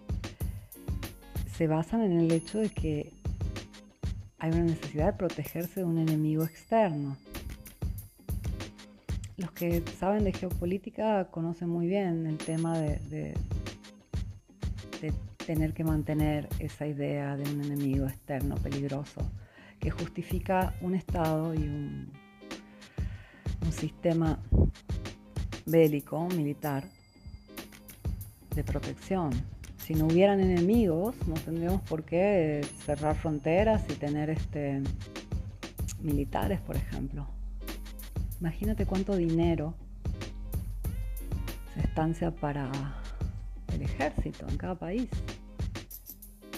se 1.56 1.68
basan 1.68 2.02
en 2.02 2.20
el 2.20 2.32
hecho 2.32 2.60
de 2.60 2.70
que 2.70 3.12
hay 4.40 4.52
una 4.52 4.64
necesidad 4.64 5.08
de 5.08 5.14
protegerse 5.14 5.82
de 5.82 5.86
un 5.86 6.00
enemigo 6.00 6.44
externo. 6.44 7.18
Los 9.40 9.52
que 9.52 9.82
saben 9.98 10.26
de 10.26 10.34
geopolítica 10.34 11.30
conocen 11.32 11.70
muy 11.70 11.88
bien 11.88 12.28
el 12.28 12.38
tema 12.38 12.78
de, 12.78 13.34
tener 15.46 15.74
que 15.74 15.84
mantener 15.86 16.50
esa 16.60 16.86
idea 16.86 17.38
de 17.38 17.50
un 17.50 17.64
enemigo 17.64 18.06
externo 18.06 18.56
peligroso 18.56 19.22
que 19.80 19.90
justifica 19.90 20.76
un 20.82 20.94
Estado 20.94 21.56
y 21.56 21.60
un, 21.60 22.12
sistema 23.72 24.38
bélico, 25.66 26.28
militar, 26.36 26.84
de 28.56 28.64
protección. 28.64 29.32
Si 29.78 29.94
no 29.94 30.08
hubieran 30.08 30.42
enemigos, 30.42 31.16
no 31.28 31.36
tendríamos 31.36 31.82
por 31.84 32.04
qué 32.04 32.68
cerrar 32.86 33.16
fronteras 33.16 33.86
y 33.90 33.94
tener 33.94 34.30
este, 34.30 34.82
militares, 36.02 36.60
por 36.60 36.76
ejemplo. 36.76 37.39
Imagínate 38.40 38.86
cuánto 38.86 39.16
dinero 39.16 39.74
se 41.74 41.82
estancia 41.82 42.32
para 42.32 42.72
el 43.74 43.82
ejército 43.82 44.48
en 44.48 44.58
cada 44.58 44.76
país 44.76 45.10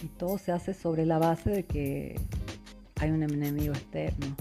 y 0.03 0.07
todo 0.07 0.37
se 0.37 0.51
hace 0.51 0.73
sobre 0.73 1.05
la 1.05 1.17
base 1.17 1.49
de 1.49 1.63
que 1.63 2.19
hay 2.99 3.09
un 3.09 3.23
enemigo 3.23 3.73
externo. 3.73 4.35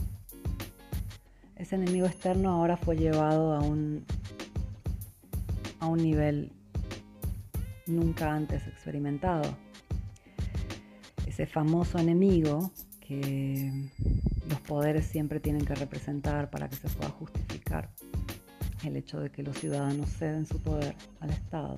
Ese 1.57 1.76
enemigo 1.76 2.07
externo 2.07 2.50
ahora 2.50 2.76
fue 2.76 2.96
llevado 2.96 3.55
a 3.55 3.61
un, 3.61 4.05
a 5.79 5.87
un 5.87 5.98
nivel 5.98 6.53
nunca 7.87 8.33
antes 8.33 8.66
experimentado. 8.66 9.57
Ese 11.26 11.46
famoso 11.46 11.98
enemigo 11.98 12.70
que 13.00 13.90
poderes 14.70 15.04
siempre 15.04 15.40
tienen 15.40 15.64
que 15.64 15.74
representar 15.74 16.48
para 16.48 16.68
que 16.68 16.76
se 16.76 16.88
pueda 16.90 17.11
justificar 17.11 17.90
el 18.85 18.96
hecho 18.96 19.18
de 19.18 19.28
que 19.28 19.42
los 19.42 19.59
ciudadanos 19.59 20.09
ceden 20.11 20.46
su 20.46 20.62
poder 20.62 20.94
al 21.18 21.30
Estado, 21.30 21.74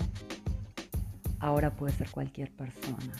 ahora 1.40 1.74
puede 1.74 1.94
ser 1.94 2.10
cualquier 2.10 2.50
persona. 2.50 3.14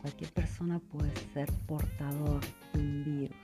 Cualquier 0.00 0.32
persona 0.32 0.78
puede 0.78 1.12
ser 1.34 1.52
portador 1.66 2.40
de 2.72 2.80
un 2.80 3.04
virus 3.04 3.36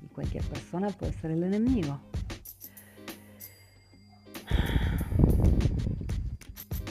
y 0.00 0.06
cualquier 0.06 0.44
persona 0.44 0.88
puede 0.88 1.12
ser 1.12 1.32
el 1.32 1.42
enemigo. 1.42 2.00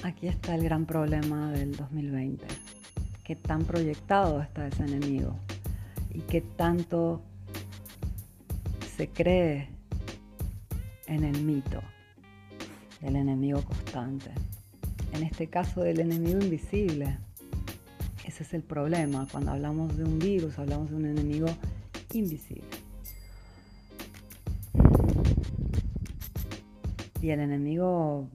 Aquí 0.04 0.28
está 0.28 0.54
el 0.54 0.64
gran 0.64 0.86
problema 0.86 1.52
del 1.52 1.76
2020. 1.76 2.46
¿Qué 3.24 3.36
tan 3.36 3.64
proyectado 3.64 4.44
está 4.44 4.68
ese 4.68 4.84
enemigo? 4.84 5.40
¿Y 6.14 6.20
qué 6.22 6.42
tanto 6.42 7.24
se 9.02 9.08
cree 9.08 9.68
en 11.08 11.24
el 11.24 11.42
mito 11.42 11.82
del 13.00 13.16
enemigo 13.16 13.64
constante? 13.64 14.30
En 15.12 15.24
este 15.24 15.48
caso 15.48 15.82
del 15.82 16.02
enemigo 16.02 16.40
invisible. 16.40 17.18
Ese 18.24 18.44
es 18.44 18.54
el 18.54 18.62
problema. 18.62 19.28
Cuando 19.32 19.54
hablamos 19.54 19.98
de 19.98 20.04
un 20.04 20.20
virus, 20.20 20.60
hablamos 20.60 20.92
de 20.92 20.98
un 20.98 21.06
enemigo 21.08 21.48
invisible. 22.14 22.68
Y 27.24 27.32
el 27.32 27.40
enemigo 27.40 28.28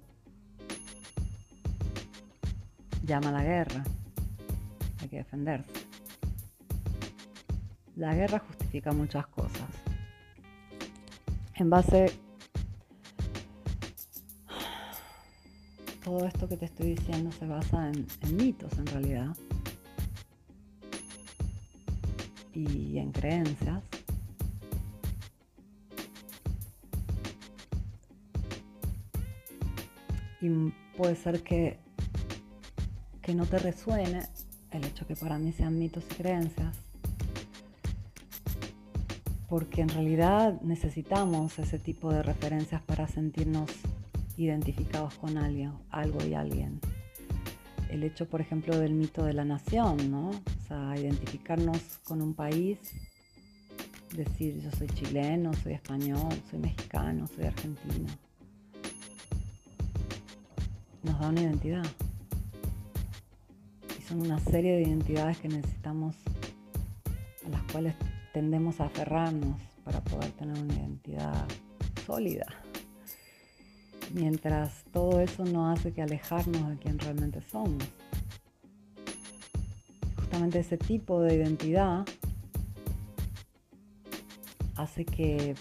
llama 3.04 3.28
a 3.28 3.32
la 3.32 3.44
guerra. 3.44 3.84
Hay 5.00 5.08
que 5.08 5.18
defenderse. 5.18 5.70
La 7.94 8.16
guerra 8.16 8.40
justifica 8.40 8.90
muchas 8.90 9.28
cosas. 9.28 9.75
En 11.56 11.70
base 11.70 12.12
todo 16.04 16.24
esto 16.26 16.48
que 16.48 16.56
te 16.56 16.66
estoy 16.66 16.94
diciendo 16.94 17.32
se 17.32 17.46
basa 17.46 17.88
en, 17.88 18.06
en, 18.22 18.36
mitos 18.36 18.72
en 18.78 18.86
realidad 18.86 19.36
y 22.52 22.98
en 22.98 23.10
creencias. 23.12 23.82
Y 30.40 30.48
puede 30.96 31.16
ser 31.16 31.42
que 31.42 31.78
que 33.26 33.34
no 33.34 33.44
te 33.44 33.58
resuene 33.58 34.22
el 34.70 34.84
hecho 34.84 35.04
que 35.04 35.16
para 35.16 35.36
mí 35.36 35.50
sean 35.50 35.76
mitos 35.76 36.04
y 36.12 36.14
creencias, 36.14 36.76
porque 39.48 39.82
en 39.82 39.88
realidad 39.88 40.60
necesitamos 40.62 41.58
ese 41.58 41.78
tipo 41.78 42.12
de 42.12 42.22
referencias 42.22 42.82
para 42.82 43.06
sentirnos 43.06 43.70
identificados 44.36 45.14
con 45.14 45.38
alguien, 45.38 45.72
algo 45.90 46.24
y 46.24 46.34
alguien. 46.34 46.80
El 47.90 48.02
hecho, 48.02 48.28
por 48.28 48.40
ejemplo, 48.40 48.76
del 48.78 48.94
mito 48.94 49.24
de 49.24 49.32
la 49.32 49.44
nación, 49.44 50.10
¿no? 50.10 50.30
O 50.30 50.66
sea, 50.66 50.94
identificarnos 50.98 51.78
con 52.04 52.20
un 52.20 52.34
país, 52.34 52.78
decir 54.14 54.60
yo 54.60 54.70
soy 54.72 54.88
chileno, 54.88 55.52
soy 55.54 55.74
español, 55.74 56.34
soy 56.50 56.58
mexicano, 56.58 57.26
soy 57.28 57.44
argentino. 57.44 58.08
Nos 61.04 61.20
da 61.20 61.28
una 61.28 61.42
identidad 61.42 61.86
son 64.06 64.20
una 64.20 64.38
serie 64.38 64.76
de 64.76 64.82
identidades 64.82 65.38
que 65.38 65.48
necesitamos, 65.48 66.14
a 67.44 67.48
las 67.48 67.62
cuales 67.72 67.94
tendemos 68.36 68.82
a 68.82 68.84
aferrarnos 68.84 69.58
para 69.82 70.04
poder 70.04 70.30
tener 70.32 70.62
una 70.62 70.74
identidad 70.74 71.48
sólida. 72.04 72.44
Mientras 74.12 74.84
todo 74.92 75.20
eso 75.20 75.46
no 75.46 75.70
hace 75.70 75.94
que 75.94 76.02
alejarnos 76.02 76.68
de 76.68 76.76
quien 76.76 76.98
realmente 76.98 77.40
somos. 77.50 77.82
Justamente 80.16 80.58
ese 80.58 80.76
tipo 80.76 81.22
de 81.22 81.36
identidad 81.36 82.04
hace 84.74 85.06
que 85.06 85.54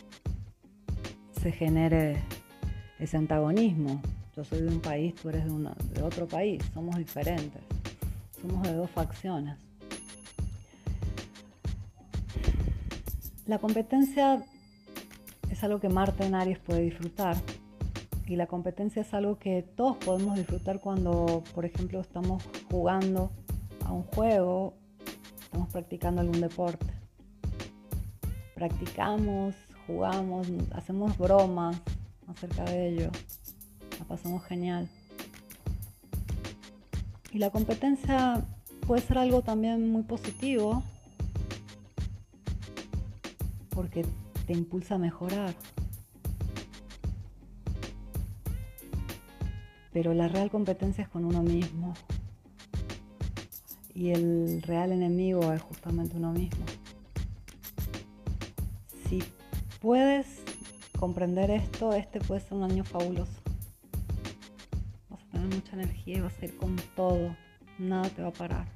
se 1.41 1.53
genere 1.53 2.21
ese 2.99 3.15
antagonismo. 3.15 4.01
Yo 4.35 4.43
soy 4.43 4.59
de 4.63 4.67
un 4.67 4.81
país, 4.81 5.15
tú 5.15 5.29
eres 5.29 5.45
de, 5.45 5.71
de 5.93 6.03
otro 6.03 6.27
país, 6.27 6.61
somos 6.73 6.97
diferentes 6.97 7.63
somos 8.41 8.63
de 8.63 8.73
dos 8.73 8.89
facciones. 8.91 9.64
La 13.47 13.59
competencia 13.59 14.43
es 15.51 15.63
algo 15.63 15.79
que 15.79 15.87
Marte 15.87 16.25
en 16.25 16.33
Aries 16.33 16.57
puede 16.57 16.81
disfrutar 16.81 17.37
y 18.25 18.37
la 18.37 18.47
competencia 18.47 19.03
es 19.03 19.13
algo 19.13 19.37
que 19.37 19.61
todos 19.61 19.97
podemos 19.97 20.35
disfrutar 20.35 20.79
cuando, 20.79 21.43
por 21.53 21.63
ejemplo, 21.63 22.01
estamos 22.01 22.43
jugando 22.71 23.29
a 23.85 23.91
un 23.91 24.01
juego, 24.01 24.73
estamos 25.43 25.69
practicando 25.69 26.21
algún 26.21 26.41
deporte. 26.41 26.87
Practicamos, 28.55 29.53
jugamos, 29.85 30.47
hacemos 30.73 31.15
bromas 31.15 31.79
acerca 32.27 32.63
de 32.65 32.89
ello. 32.89 33.11
La 33.99 34.05
pasamos 34.05 34.43
genial. 34.45 34.89
Y 37.31 37.37
la 37.37 37.51
competencia 37.51 38.43
puede 38.87 39.03
ser 39.03 39.19
algo 39.19 39.43
también 39.43 39.87
muy 39.91 40.01
positivo 40.01 40.81
porque 43.95 44.09
te 44.45 44.53
impulsa 44.53 44.95
a 44.95 44.97
mejorar. 44.97 45.55
Pero 49.93 50.13
la 50.13 50.27
real 50.27 50.51
competencia 50.51 51.03
es 51.03 51.09
con 51.09 51.23
uno 51.23 51.41
mismo. 51.41 51.93
Y 53.93 54.09
el 54.09 54.61
real 54.63 54.91
enemigo 54.91 55.53
es 55.53 55.61
justamente 55.61 56.17
uno 56.17 56.33
mismo. 56.33 56.65
Si 59.07 59.23
puedes 59.79 60.41
comprender 60.99 61.49
esto, 61.49 61.93
este 61.93 62.19
puede 62.19 62.41
ser 62.41 62.53
un 62.53 62.63
año 62.63 62.83
fabuloso 62.83 63.45
mucha 65.45 65.73
energía 65.73 66.17
y 66.17 66.21
vas 66.21 66.33
a 66.41 66.45
ir 66.45 66.57
con 66.57 66.75
todo. 66.95 67.35
Nada 67.77 68.09
te 68.09 68.21
va 68.21 68.29
a 68.29 68.33
parar. 68.33 68.67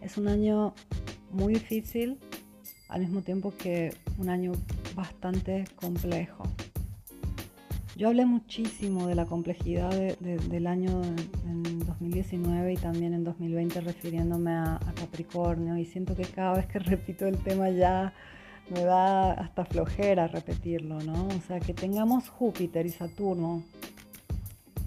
Es 0.00 0.18
un 0.18 0.28
año 0.28 0.74
muy 1.30 1.54
difícil, 1.54 2.18
al 2.94 3.00
mismo 3.00 3.22
tiempo 3.22 3.52
que 3.58 3.92
un 4.18 4.28
año 4.28 4.52
bastante 4.94 5.64
complejo. 5.74 6.44
Yo 7.96 8.06
hablé 8.06 8.24
muchísimo 8.24 9.08
de 9.08 9.16
la 9.16 9.26
complejidad 9.26 9.90
del 9.90 10.66
año 10.68 11.02
en 11.44 11.80
2019 11.80 12.72
y 12.72 12.76
también 12.76 13.12
en 13.12 13.24
2020 13.24 13.80
refiriéndome 13.80 14.52
a, 14.52 14.76
a, 14.76 14.92
Capricornio 14.94 15.76
y 15.76 15.84
siento 15.84 16.14
que 16.14 16.22
cada 16.22 16.54
vez 16.54 16.66
que 16.66 16.78
repito 16.94 17.26
el 17.26 17.38
tema 17.38 17.68
ya 17.70 18.14
me 18.70 18.84
da 18.84 19.32
hasta 19.32 19.64
flojera 19.64 20.28
repetirlo, 20.28 21.00
¿no? 21.00 21.26
O 21.26 21.40
sea, 21.48 21.58
que 21.58 21.74
tengamos 21.74 22.28
Júpiter 22.28 22.86
y 22.86 22.90
Saturno 22.90 23.64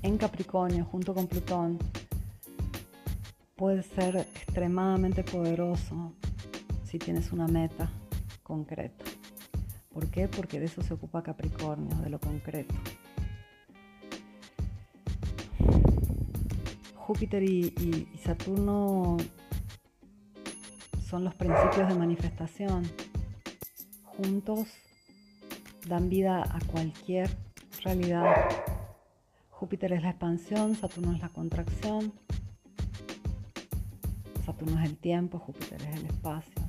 en 0.02 0.17
Capricornio 0.17 0.86
junto 0.86 1.13
con 1.13 1.28
Plutón 1.28 1.78
puede 3.58 3.84
ser 3.84 4.15
extremadamente 4.15 5.24
poderoso 5.26 6.13
si 6.88 6.97
tienes 7.00 7.32
una 7.32 7.47
meta 7.47 7.91
concreta. 8.43 9.04
¿Por 9.93 10.08
qué? 10.10 10.28
Porque 10.28 10.60
de 10.60 10.65
eso 10.65 10.82
se 10.82 10.93
ocupa 10.93 11.21
Capricornio, 11.21 11.95
de 11.97 12.10
lo 12.10 12.19
concreto. 12.19 12.73
Júpiter 16.95 17.43
y, 17.43 18.08
Saturno 18.23 19.17
son 21.06 21.23
los 21.23 21.36
principios 21.36 21.88
de 21.88 21.95
manifestación. 21.95 22.84
Juntos 24.04 24.67
dan 25.88 26.10
vida 26.10 26.43
a 26.43 26.60
cualquier 26.71 27.30
realidad 27.84 28.50
Júpiter 29.50 29.91
es 29.93 30.04
la 30.04 30.12
expansión, 30.12 30.76
Saturno 30.76 31.13
es 31.13 31.19
la 31.19 31.30
contracción. 31.30 32.13
Saturno 34.45 34.80
es 34.80 34.86
el 34.88 34.97
tiempo, 34.97 35.39
Júpiter 35.39 35.82
es 35.82 35.95
el 36.00 36.06
espacio. 36.06 36.66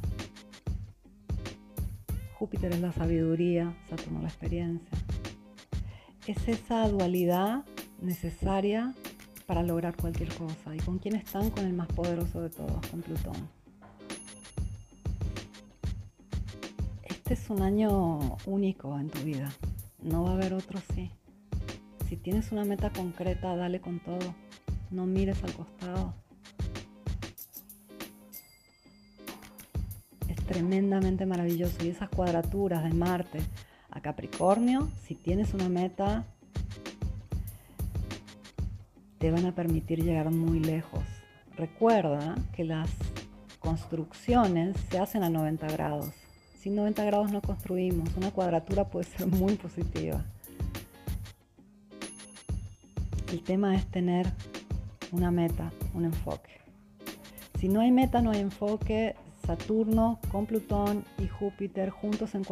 Júpiter 2.38 2.72
es 2.72 2.80
la 2.80 2.92
sabiduría, 2.92 3.74
Saturno 3.90 4.22
la 4.22 4.28
experiencia. 4.28 4.98
Es 6.26 6.46
esa 6.46 6.88
dualidad 6.88 7.64
necesaria 8.00 8.94
para 9.46 9.62
lograr 9.62 9.96
cualquier 9.96 10.28
cosa. 10.34 10.76
¿Y 10.76 10.78
con 10.78 10.98
quién 10.98 11.16
están? 11.16 11.50
Con 11.50 11.64
el 11.66 11.72
más 11.72 11.88
poderoso 11.88 12.40
de 12.42 12.50
todos, 12.50 12.86
con 12.86 13.02
Plutón. 13.02 13.58
este 17.28 17.42
es 17.42 17.50
un 17.50 17.60
año 17.60 18.38
único 18.46 18.98
en 18.98 19.10
tu 19.10 19.18
vida. 19.18 19.52
No 20.00 20.24
va 20.24 20.30
a 20.30 20.32
haber 20.32 20.54
otro 20.54 20.80
sí. 20.94 21.10
Si 22.08 22.16
tienes 22.16 22.52
una 22.52 22.64
meta 22.64 22.90
concreta, 22.90 23.54
dale 23.54 23.82
con 23.82 24.00
todo. 24.00 24.34
No 24.90 25.04
mires 25.04 25.44
al 25.44 25.52
costado. 25.52 26.14
Tremendamente 30.48 31.26
maravilloso. 31.26 31.84
Y 31.84 31.88
esas 31.88 32.08
cuadraturas 32.08 32.82
de 32.82 32.90
Marte 32.90 33.40
a 33.90 34.00
Capricornio, 34.00 34.88
si 35.06 35.14
tienes 35.14 35.54
una 35.54 35.68
meta, 35.68 36.24
te 39.18 39.30
van 39.30 39.46
a 39.46 39.54
permitir 39.54 40.02
llegar 40.02 40.30
muy 40.30 40.58
lejos. 40.58 41.04
Recuerda 41.56 42.34
que 42.54 42.64
las 42.64 42.90
construcciones 43.58 44.76
se 44.90 44.98
hacen 44.98 45.22
a 45.22 45.30
90 45.30 45.66
grados. 45.68 46.10
Sin 46.58 46.74
90 46.74 47.04
grados 47.04 47.30
no 47.30 47.40
construimos. 47.40 48.16
Una 48.16 48.30
cuadratura 48.30 48.84
puede 48.84 49.06
ser 49.06 49.26
muy 49.26 49.54
positiva. 49.54 50.24
El 53.30 53.42
tema 53.42 53.74
es 53.76 53.84
tener 53.86 54.26
una 55.12 55.30
meta, 55.30 55.70
un 55.94 56.06
enfoque. 56.06 56.60
Si 57.58 57.68
no 57.68 57.80
hay 57.80 57.90
meta, 57.90 58.22
no 58.22 58.30
hay 58.30 58.40
enfoque. 58.40 59.16
Saturno 59.48 60.20
con 60.30 60.44
Plutón 60.44 61.04
y 61.16 61.26
Júpiter 61.26 61.88
juntos 61.88 62.34
en 62.34 62.44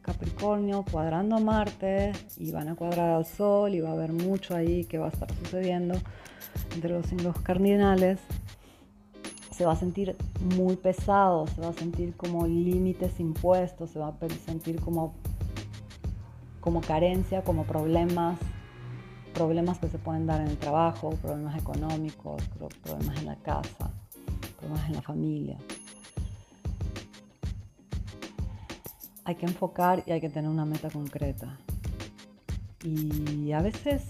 Capricornio, 0.00 0.82
cuadrando 0.90 1.36
a 1.36 1.40
Marte 1.40 2.12
y 2.38 2.50
van 2.52 2.68
a 2.68 2.74
cuadrar 2.74 3.10
al 3.10 3.26
Sol 3.26 3.74
y 3.74 3.80
va 3.80 3.90
a 3.90 3.92
haber 3.92 4.14
mucho 4.14 4.56
ahí 4.56 4.86
que 4.86 4.96
va 4.96 5.06
a 5.06 5.10
estar 5.10 5.30
sucediendo 5.34 5.94
entre 6.74 6.90
los 6.90 7.04
signos 7.04 7.38
cardinales 7.42 8.18
se 9.58 9.66
va 9.66 9.72
a 9.72 9.76
sentir 9.76 10.16
muy 10.56 10.76
pesado, 10.76 11.48
se 11.48 11.60
va 11.60 11.68
a 11.68 11.72
sentir 11.74 12.16
como 12.16 12.46
límites 12.46 13.18
impuestos, 13.18 13.90
se 13.90 13.98
va 13.98 14.08
a 14.08 14.28
sentir 14.46 14.80
como, 14.80 15.14
como 16.60 16.80
carencia, 16.80 17.42
como 17.42 17.64
problemas, 17.64 18.38
problemas 19.34 19.80
que 19.80 19.88
se 19.88 19.98
pueden 19.98 20.26
dar 20.26 20.40
en 20.40 20.46
el 20.46 20.56
trabajo, 20.56 21.10
problemas 21.10 21.60
económicos, 21.60 22.40
problemas 22.84 23.18
en 23.18 23.26
la 23.26 23.36
casa, 23.36 23.90
problemas 24.58 24.86
en 24.86 24.92
la 24.94 25.02
familia. 25.02 25.58
Hay 29.28 29.34
que 29.34 29.44
enfocar 29.44 30.02
y 30.06 30.12
hay 30.12 30.22
que 30.22 30.30
tener 30.30 30.50
una 30.50 30.64
meta 30.64 30.88
concreta. 30.88 31.58
Y 32.82 33.52
a 33.52 33.60
veces 33.60 34.02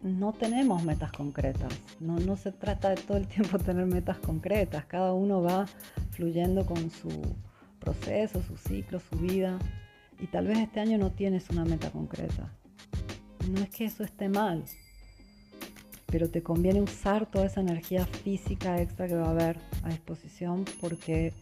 no 0.00 0.32
tenemos 0.32 0.82
metas 0.82 1.12
concretas. 1.12 1.70
No, 2.00 2.18
no, 2.18 2.38
se 2.38 2.52
trata 2.52 2.88
de 2.88 2.96
todo 2.96 3.18
el 3.18 3.26
tiempo 3.28 3.58
tener 3.58 3.84
metas 3.84 4.16
concretas. 4.16 4.86
Cada 4.86 5.12
uno 5.12 5.42
va 5.42 5.66
fluyendo 6.10 6.64
con 6.64 6.90
su 6.90 7.10
proceso, 7.80 8.42
su 8.42 8.56
ciclo, 8.56 8.98
su 8.98 9.18
vida. 9.18 9.58
Y 10.18 10.26
tal 10.28 10.46
vez 10.46 10.60
este 10.60 10.80
año 10.80 10.96
no 10.96 11.10
tienes 11.10 11.50
una 11.50 11.66
meta 11.66 11.90
concreta. 11.90 12.50
No 13.50 13.60
es 13.60 13.68
que 13.68 13.84
eso 13.84 14.04
esté 14.04 14.30
mal, 14.30 14.64
pero 16.06 16.30
te 16.30 16.42
conviene 16.42 16.80
usar 16.80 17.26
toda 17.26 17.44
esa 17.44 17.60
energía 17.60 18.06
física 18.06 18.80
extra 18.80 19.06
que 19.06 19.16
va 19.16 19.26
a 19.26 19.32
haber 19.32 19.58
a 19.82 19.90
disposición 19.90 20.64
porque 20.80 21.34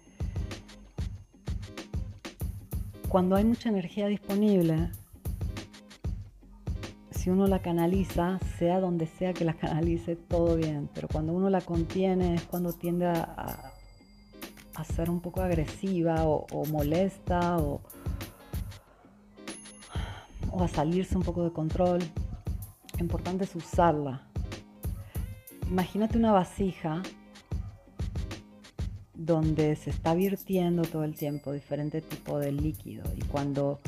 cuando 3.11 3.35
hay 3.35 3.45
mucha 3.45 3.69
energía 3.69 4.07
disponible, 4.07 4.89
si 7.11 7.29
uno 7.29 7.49
la 7.49 7.61
canaliza, 7.61 8.39
sea 8.57 8.79
donde 8.79 9.07
sea 9.07 9.33
que 9.33 9.45
la 9.45 9.55
canalice, 9.59 10.15
todo 10.15 10.55
bien. 10.55 10.89
Pero 10.95 11.09
cuando 11.09 11.33
uno 11.33 11.51
la 11.51 11.61
contiene 11.61 12.35
es 12.35 12.45
cuando 12.45 12.73
tiende 12.73 13.07
a, 13.07 13.73
ser 14.95 15.11
un 15.11 15.21
poco 15.21 15.43
agresiva 15.43 16.25
o, 16.25 16.65
molesta 16.67 17.59
o, 17.59 17.83
o 20.53 20.63
a 20.63 20.69
salirse 20.69 21.17
un 21.17 21.25
poco 21.25 21.43
de 21.43 21.53
control. 21.53 21.99
Lo 22.95 23.01
importante 23.01 23.45
es 23.45 23.55
usarla. 23.57 24.23
Imagínate 25.69 26.17
una 26.17 26.33
vasija 26.33 27.03
donde 29.21 29.77
se 29.77 29.91
está 29.91 30.15
virtiendo 30.15 30.83
todo 30.83 31.05
el 31.05 31.15
tiempo 31.15 31.53
diferente 31.53 32.01
tipo 32.01 32.39
de 32.39 32.53
líquido 32.53 33.05
y 33.17 33.21
cuando 33.23 33.79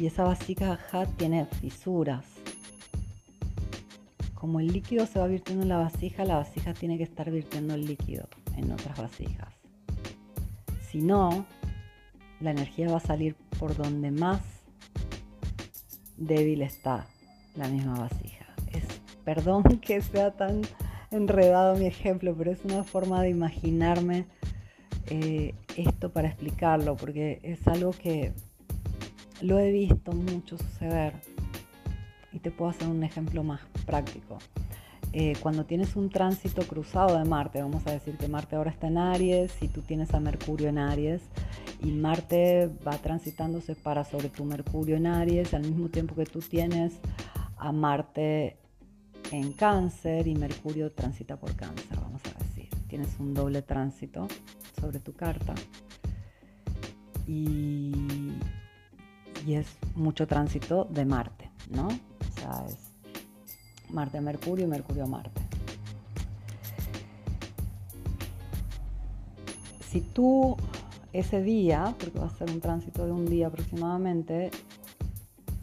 y 0.00 0.06
esa 0.06 0.24
vasija 0.24 0.78
tiene 1.16 1.46
fisuras 1.46 2.24
como 4.34 4.58
el 4.58 4.68
líquido 4.68 5.06
se 5.06 5.18
va 5.18 5.26
virtiendo 5.26 5.62
en 5.64 5.68
la 5.68 5.76
vasija, 5.76 6.24
la 6.24 6.36
vasija 6.36 6.72
tiene 6.72 6.96
que 6.96 7.04
estar 7.04 7.30
virtiendo 7.30 7.74
el 7.74 7.84
líquido 7.84 8.26
en 8.56 8.72
otras 8.72 8.98
vasijas. 8.98 9.52
Si 10.90 11.02
no, 11.02 11.44
la 12.40 12.50
energía 12.50 12.90
va 12.90 12.96
a 12.96 13.00
salir 13.00 13.36
por 13.58 13.76
donde 13.76 14.10
más 14.10 14.40
débil 16.16 16.62
está 16.62 17.06
la 17.54 17.68
misma 17.68 17.98
vasija. 17.98 18.46
Es, 18.72 18.84
perdón 19.24 19.62
que 19.82 20.00
sea 20.00 20.30
tan 20.30 20.62
enredado 21.10 21.76
mi 21.76 21.84
ejemplo, 21.84 22.34
pero 22.34 22.50
es 22.50 22.64
una 22.64 22.82
forma 22.82 23.20
de 23.20 23.28
imaginarme 23.28 24.24
eh, 25.06 25.54
esto 25.76 26.10
para 26.10 26.28
explicarlo, 26.28 26.96
porque 26.96 27.40
es 27.42 27.66
algo 27.66 27.90
que 27.92 28.32
lo 29.40 29.58
he 29.58 29.70
visto 29.70 30.12
mucho 30.12 30.58
suceder 30.58 31.14
y 32.32 32.38
te 32.38 32.50
puedo 32.50 32.70
hacer 32.70 32.88
un 32.88 33.02
ejemplo 33.02 33.42
más 33.42 33.60
práctico. 33.86 34.38
Eh, 35.12 35.34
cuando 35.40 35.64
tienes 35.64 35.96
un 35.96 36.08
tránsito 36.08 36.62
cruzado 36.62 37.18
de 37.18 37.24
Marte, 37.24 37.60
vamos 37.60 37.84
a 37.86 37.90
decir 37.90 38.16
que 38.16 38.28
Marte 38.28 38.54
ahora 38.54 38.70
está 38.70 38.86
en 38.86 38.98
Aries 38.98 39.52
y 39.60 39.66
tú 39.66 39.82
tienes 39.82 40.14
a 40.14 40.20
Mercurio 40.20 40.68
en 40.68 40.78
Aries 40.78 41.22
y 41.82 41.90
Marte 41.90 42.70
va 42.86 42.96
transitándose 42.98 43.74
para 43.74 44.04
sobre 44.04 44.28
tu 44.28 44.44
Mercurio 44.44 44.96
en 44.96 45.08
Aries 45.08 45.52
al 45.52 45.62
mismo 45.62 45.88
tiempo 45.88 46.14
que 46.14 46.26
tú 46.26 46.38
tienes 46.38 46.92
a 47.56 47.72
Marte 47.72 48.58
en 49.32 49.52
Cáncer 49.52 50.28
y 50.28 50.36
Mercurio 50.36 50.92
transita 50.92 51.36
por 51.36 51.56
Cáncer, 51.56 51.98
vamos 52.00 52.22
a 52.26 52.44
decir. 52.44 52.68
Tienes 52.88 53.18
un 53.18 53.34
doble 53.34 53.62
tránsito 53.62 54.28
sobre 54.78 55.00
tu 55.00 55.12
carta 55.12 55.54
y, 57.26 57.92
y 59.46 59.54
es 59.54 59.66
mucho 59.94 60.26
tránsito 60.26 60.84
de 60.84 61.04
Marte, 61.04 61.50
¿no? 61.70 61.88
O 61.88 62.40
sea, 62.40 62.64
es 62.66 62.76
Marte 63.90 64.20
Mercurio 64.20 64.66
y 64.66 64.68
Mercurio 64.68 65.06
Marte. 65.06 65.40
Si 69.88 70.00
tú 70.00 70.56
ese 71.12 71.42
día, 71.42 71.94
porque 71.98 72.18
va 72.18 72.26
a 72.26 72.30
ser 72.30 72.50
un 72.50 72.60
tránsito 72.60 73.04
de 73.04 73.12
un 73.12 73.26
día 73.26 73.48
aproximadamente, 73.48 74.50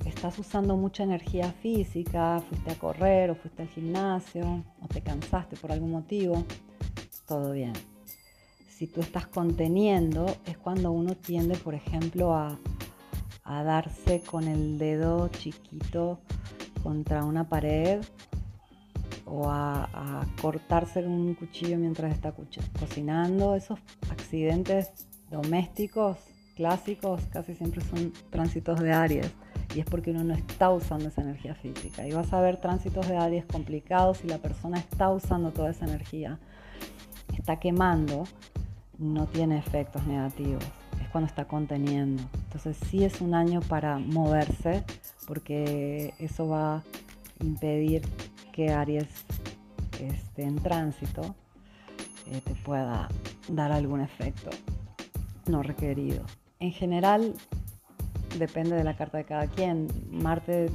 estás 0.06 0.38
usando 0.40 0.76
mucha 0.76 1.04
energía 1.04 1.52
física, 1.52 2.42
fuiste 2.50 2.72
a 2.72 2.76
correr 2.76 3.32
o 3.32 3.36
fuiste 3.36 3.62
al 3.62 3.70
gimnasio 3.70 4.64
o 4.82 4.88
te 4.88 5.02
cansaste 5.02 5.56
por 5.56 5.72
algún 5.72 5.92
motivo, 5.92 6.44
todo 7.28 7.52
bien. 7.52 7.74
Si 8.78 8.86
tú 8.86 9.02
estás 9.02 9.26
conteniendo, 9.26 10.28
es 10.46 10.56
cuando 10.56 10.92
uno 10.92 11.16
tiende, 11.16 11.58
por 11.58 11.74
ejemplo, 11.74 12.36
a, 12.36 12.60
darse 13.44 14.22
con 14.22 14.48
el 14.48 14.78
dedo 14.78 15.30
chiquito 15.30 16.20
contra 16.84 17.24
una 17.24 17.50
pared 17.50 18.02
o 19.26 19.50
a, 19.50 20.28
cortarse 20.40 21.02
con 21.02 21.12
un 21.12 21.34
cuchillo 21.34 21.80
mientras 21.80 22.14
está 22.14 22.36
cocinando. 22.80 23.56
Esos 23.56 23.80
accidentes 24.12 24.92
domésticos 25.32 26.18
clásicos 26.56 27.24
casi 27.32 27.56
siempre 27.56 27.84
son 27.84 28.14
tránsitos 28.30 28.80
de 28.80 28.94
Aries 28.94 29.32
y 29.74 29.80
es 29.80 29.88
porque 29.88 30.12
uno 30.12 30.24
no 30.24 30.36
está 30.36 30.70
usando 30.70 31.08
esa 31.08 31.24
energía 31.24 31.56
física. 31.56 32.08
Y 32.08 32.12
vas 32.12 32.32
a 32.32 32.42
ver 32.42 32.62
tránsitos 32.62 33.08
de 33.08 33.18
Aries 33.18 33.46
complicados 33.46 34.20
si 34.20 34.28
la 34.28 34.38
persona 34.38 34.78
está 34.78 35.10
usando 35.10 35.50
toda 35.50 35.72
esa 35.72 35.86
energía, 35.86 36.38
está 37.36 37.60
quemando, 37.60 38.26
no 39.00 39.28
tiene 39.28 39.58
efectos 39.58 40.06
negativos. 40.06 40.64
Es 41.02 41.10
cuando 41.10 41.28
está 41.28 41.46
conteniendo. 41.46 42.24
Entonces 42.34 42.78
sí 42.90 43.04
es 43.04 43.22
un 43.22 43.34
año 43.34 43.62
para 43.62 43.98
moverse 44.00 44.84
porque 45.28 46.14
eso 46.20 46.48
va 46.48 46.78
a 46.78 46.84
impedir 47.42 48.02
que 48.52 48.72
Aries 48.72 49.08
esté 50.00 50.44
en 50.44 50.56
tránsito 50.56 51.36
eh, 52.28 52.42
te 52.44 52.54
pueda 52.56 53.08
dar 53.50 53.72
algún 53.72 54.02
efecto 54.02 54.50
no 55.48 55.64
requerido. 55.64 56.26
En 56.60 56.72
general, 56.72 57.34
depende 58.38 58.76
de 58.76 58.84
la 58.84 58.96
carta 58.96 59.18
de 59.18 59.24
cada 59.24 59.48
quien. 59.48 59.88
Marte 60.12 60.70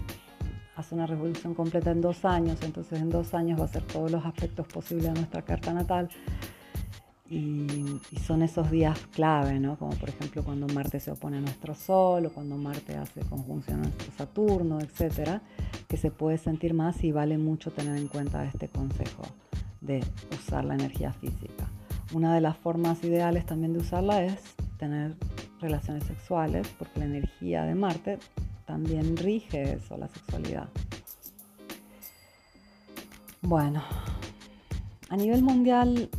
hace 0.77 0.95
una 0.95 1.07
revolución 1.07 1.55
completa 1.55 1.91
en 1.91 2.01
dos 2.01 2.25
años, 2.25 2.59
entonces 2.63 3.01
en 3.01 3.11
dos 3.11 3.35
años 3.35 3.61
va 3.61 3.67
a 3.67 3.69
ser 3.69 3.83
todos 3.83 4.11
los 4.11 4.25
aspectos 4.25 4.67
posibles 4.67 5.07
de 5.07 5.13
nuestra 5.13 5.43
carta 5.43 5.73
natal 5.75 6.09
y, 7.33 8.01
son 8.27 8.43
esos 8.43 8.71
días 8.71 8.99
clave, 9.13 9.59
¿no? 9.59 9.77
Como 9.77 9.93
por 9.93 10.11
ejemplo 10.11 10.45
cuando 10.45 10.67
Marte 10.69 11.01
se 11.01 11.11
opone 11.11 11.39
a 11.39 11.41
nuestro 11.41 11.75
Sol 11.75 12.27
o 12.27 12.31
cuando 12.31 12.57
Marte 12.57 12.97
hace 12.97 13.21
conjunción 13.23 13.81
a 13.81 13.83
nuestro 13.85 14.13
Saturno, 14.17 14.81
etcétera, 14.81 15.41
que 15.89 15.97
se 15.97 16.11
puede 16.11 16.37
sentir 16.37 16.75
más 16.75 17.03
y 17.03 17.11
vale 17.11 17.39
mucho 17.39 17.71
tener 17.73 17.97
en 17.97 18.09
cuenta 18.09 18.45
este 18.45 18.69
consejo 18.69 19.23
de 19.81 20.05
usar 20.31 20.65
la 20.65 20.75
energía 20.75 21.13
física. 21.13 21.69
Una 22.13 22.35
de 22.35 22.43
las 22.43 22.57
formas 22.59 23.03
ideales 23.03 23.47
también 23.47 23.73
de 23.73 23.81
usarla 23.81 24.23
es 24.23 24.55
tener 24.77 25.17
relaciones 25.61 26.05
sexuales, 26.05 26.69
porque 26.79 27.01
la 27.01 27.07
energía 27.07 27.65
de 27.65 27.75
Marte 27.75 28.19
también 28.67 29.17
rige 29.17 29.75
eso, 29.75 29.97
la 29.97 30.09
sexualidad. 30.09 30.69
Bueno, 33.41 33.83
a 35.09 35.17
nivel 35.17 35.43
mundial 35.43 36.11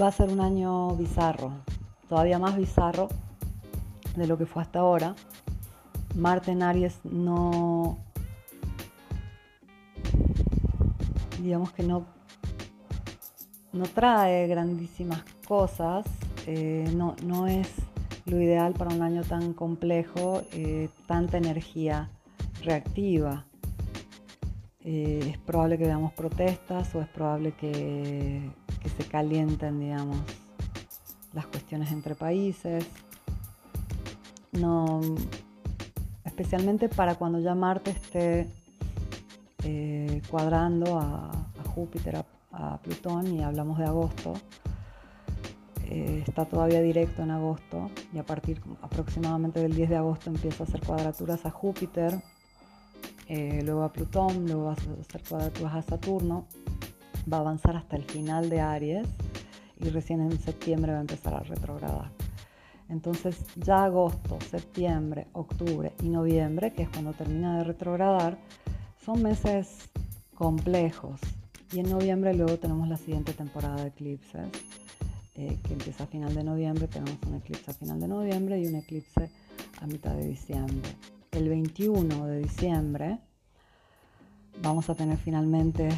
va 0.00 0.08
a 0.08 0.12
ser 0.12 0.30
un 0.30 0.40
año 0.40 0.96
bizarro, 0.96 1.52
todavía 2.08 2.38
más 2.38 2.56
bizarro 2.56 3.08
de 4.16 4.26
lo 4.26 4.36
que 4.38 4.46
fue 4.46 4.62
hasta 4.62 4.80
ahora. 4.80 5.14
Marte 6.16 6.52
en 6.52 6.62
Aries 6.62 6.98
no, 7.04 7.98
digamos 11.42 11.72
que 11.72 11.82
no, 11.82 12.06
no 13.72 13.84
trae 13.84 14.46
grandísimas 14.46 15.22
cosas, 15.46 16.06
eh, 16.46 16.90
no, 16.94 17.16
no, 17.24 17.46
es 17.46 17.68
lo 18.26 18.40
ideal 18.40 18.74
para 18.74 18.94
un 18.94 19.02
año 19.02 19.22
tan 19.22 19.52
complejo, 19.52 20.42
eh, 20.52 20.88
tanta 21.06 21.36
energía 21.36 22.10
reactiva. 22.62 23.44
Eh, 24.80 25.30
es 25.30 25.38
probable 25.38 25.78
que 25.78 25.86
veamos 25.86 26.12
protestas 26.12 26.94
o 26.94 27.00
es 27.00 27.08
probable 27.08 27.52
que, 27.52 28.50
que 28.84 28.90
se 28.90 29.08
calienten, 29.08 29.80
digamos, 29.80 30.18
las 31.32 31.46
cuestiones 31.46 31.90
entre 31.90 32.14
países. 32.14 32.86
No, 34.52 35.00
especialmente 36.24 36.88
para 36.90 37.14
cuando 37.14 37.40
ya 37.40 37.54
Marte 37.54 37.92
esté 37.92 38.46
eh, 39.64 40.20
cuadrando 40.30 40.98
a, 40.98 41.30
Júpiter, 41.74 42.24
a, 42.52 42.78
Plutón, 42.78 43.34
y 43.34 43.42
hablamos 43.42 43.78
de 43.78 43.86
agosto. 43.86 44.34
Eh, 45.86 46.22
está 46.26 46.44
todavía 46.44 46.80
directo 46.80 47.22
en 47.22 47.30
agosto 47.30 47.90
y 48.12 48.18
a 48.18 48.24
partir 48.24 48.60
aproximadamente 48.80 49.60
del 49.60 49.74
10 49.74 49.90
de 49.90 49.96
agosto 49.96 50.30
empieza 50.30 50.64
a 50.64 50.66
hacer 50.66 50.80
cuadraturas 50.80 51.44
a 51.46 51.50
Júpiter, 51.50 52.22
eh, 53.28 53.62
luego 53.64 53.82
a 53.82 53.92
Plutón, 53.92 54.46
luego 54.46 54.70
a 54.70 54.72
hacer 54.72 55.22
cuadraturas 55.28 55.74
a 55.74 55.82
Saturno, 55.82 56.46
va 57.30 57.38
a 57.38 57.40
avanzar 57.40 57.76
hasta 57.76 57.96
el 57.96 58.04
final 58.04 58.50
de 58.50 58.60
Aries 58.60 59.06
y 59.80 59.88
recién 59.88 60.20
en 60.20 60.38
septiembre 60.38 60.92
va 60.92 60.98
a 60.98 61.02
empezar 61.02 61.34
a 61.34 61.40
retrogradar. 61.40 62.10
Entonces 62.88 63.38
ya 63.56 63.84
agosto, 63.84 64.38
septiembre, 64.50 65.26
octubre 65.32 65.92
y 66.02 66.08
noviembre, 66.08 66.72
que 66.72 66.82
es 66.82 66.88
cuando 66.88 67.12
termina 67.12 67.58
de 67.58 67.64
retrogradar, 67.64 68.38
son 69.04 69.22
meses 69.22 69.88
complejos. 70.34 71.20
Y 71.72 71.80
en 71.80 71.90
noviembre 71.90 72.34
luego 72.34 72.58
tenemos 72.58 72.88
la 72.88 72.96
siguiente 72.96 73.32
temporada 73.32 73.76
de 73.76 73.88
eclipses, 73.88 74.48
eh, 75.34 75.58
que 75.64 75.72
empieza 75.72 76.04
a 76.04 76.06
final 76.06 76.34
de 76.34 76.44
noviembre. 76.44 76.86
Tenemos 76.86 77.18
un 77.26 77.34
eclipse 77.36 77.70
a 77.70 77.74
final 77.74 78.00
de 78.00 78.08
noviembre 78.08 78.60
y 78.60 78.66
un 78.66 78.76
eclipse 78.76 79.30
a 79.80 79.86
mitad 79.86 80.14
de 80.14 80.28
diciembre. 80.28 80.90
El 81.32 81.48
21 81.48 82.26
de 82.26 82.38
diciembre 82.38 83.18
vamos 84.62 84.88
a 84.88 84.94
tener 84.94 85.18
finalmente 85.18 85.88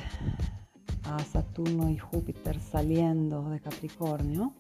a 1.08 1.18
Saturno 1.20 1.88
y 1.90 1.98
Júpiter 1.98 2.58
saliendo 2.60 3.48
de 3.50 3.60
Capricornio. 3.60 4.52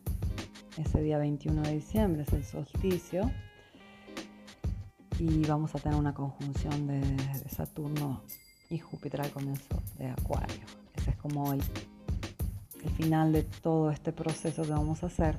Ese 0.76 1.02
día 1.02 1.18
21 1.18 1.62
de 1.62 1.74
diciembre 1.74 2.22
es 2.22 2.32
el 2.32 2.44
solsticio 2.44 3.30
y 5.18 5.44
vamos 5.46 5.74
a 5.74 5.78
tener 5.78 5.98
una 5.98 6.14
conjunción 6.14 6.86
de, 6.86 7.02
Saturno 7.48 8.22
y 8.70 8.78
Júpiter 8.78 9.22
al 9.22 9.30
comienzo 9.30 9.82
de 9.98 10.08
Acuario. 10.10 10.66
Ese 10.94 11.10
es 11.10 11.16
como 11.16 11.52
el, 11.52 11.62
el 12.82 12.90
final 12.90 13.32
de 13.32 13.42
todo 13.42 13.90
este 13.90 14.12
proceso 14.12 14.62
que 14.62 14.70
vamos 14.70 15.02
a 15.02 15.06
hacer. 15.06 15.36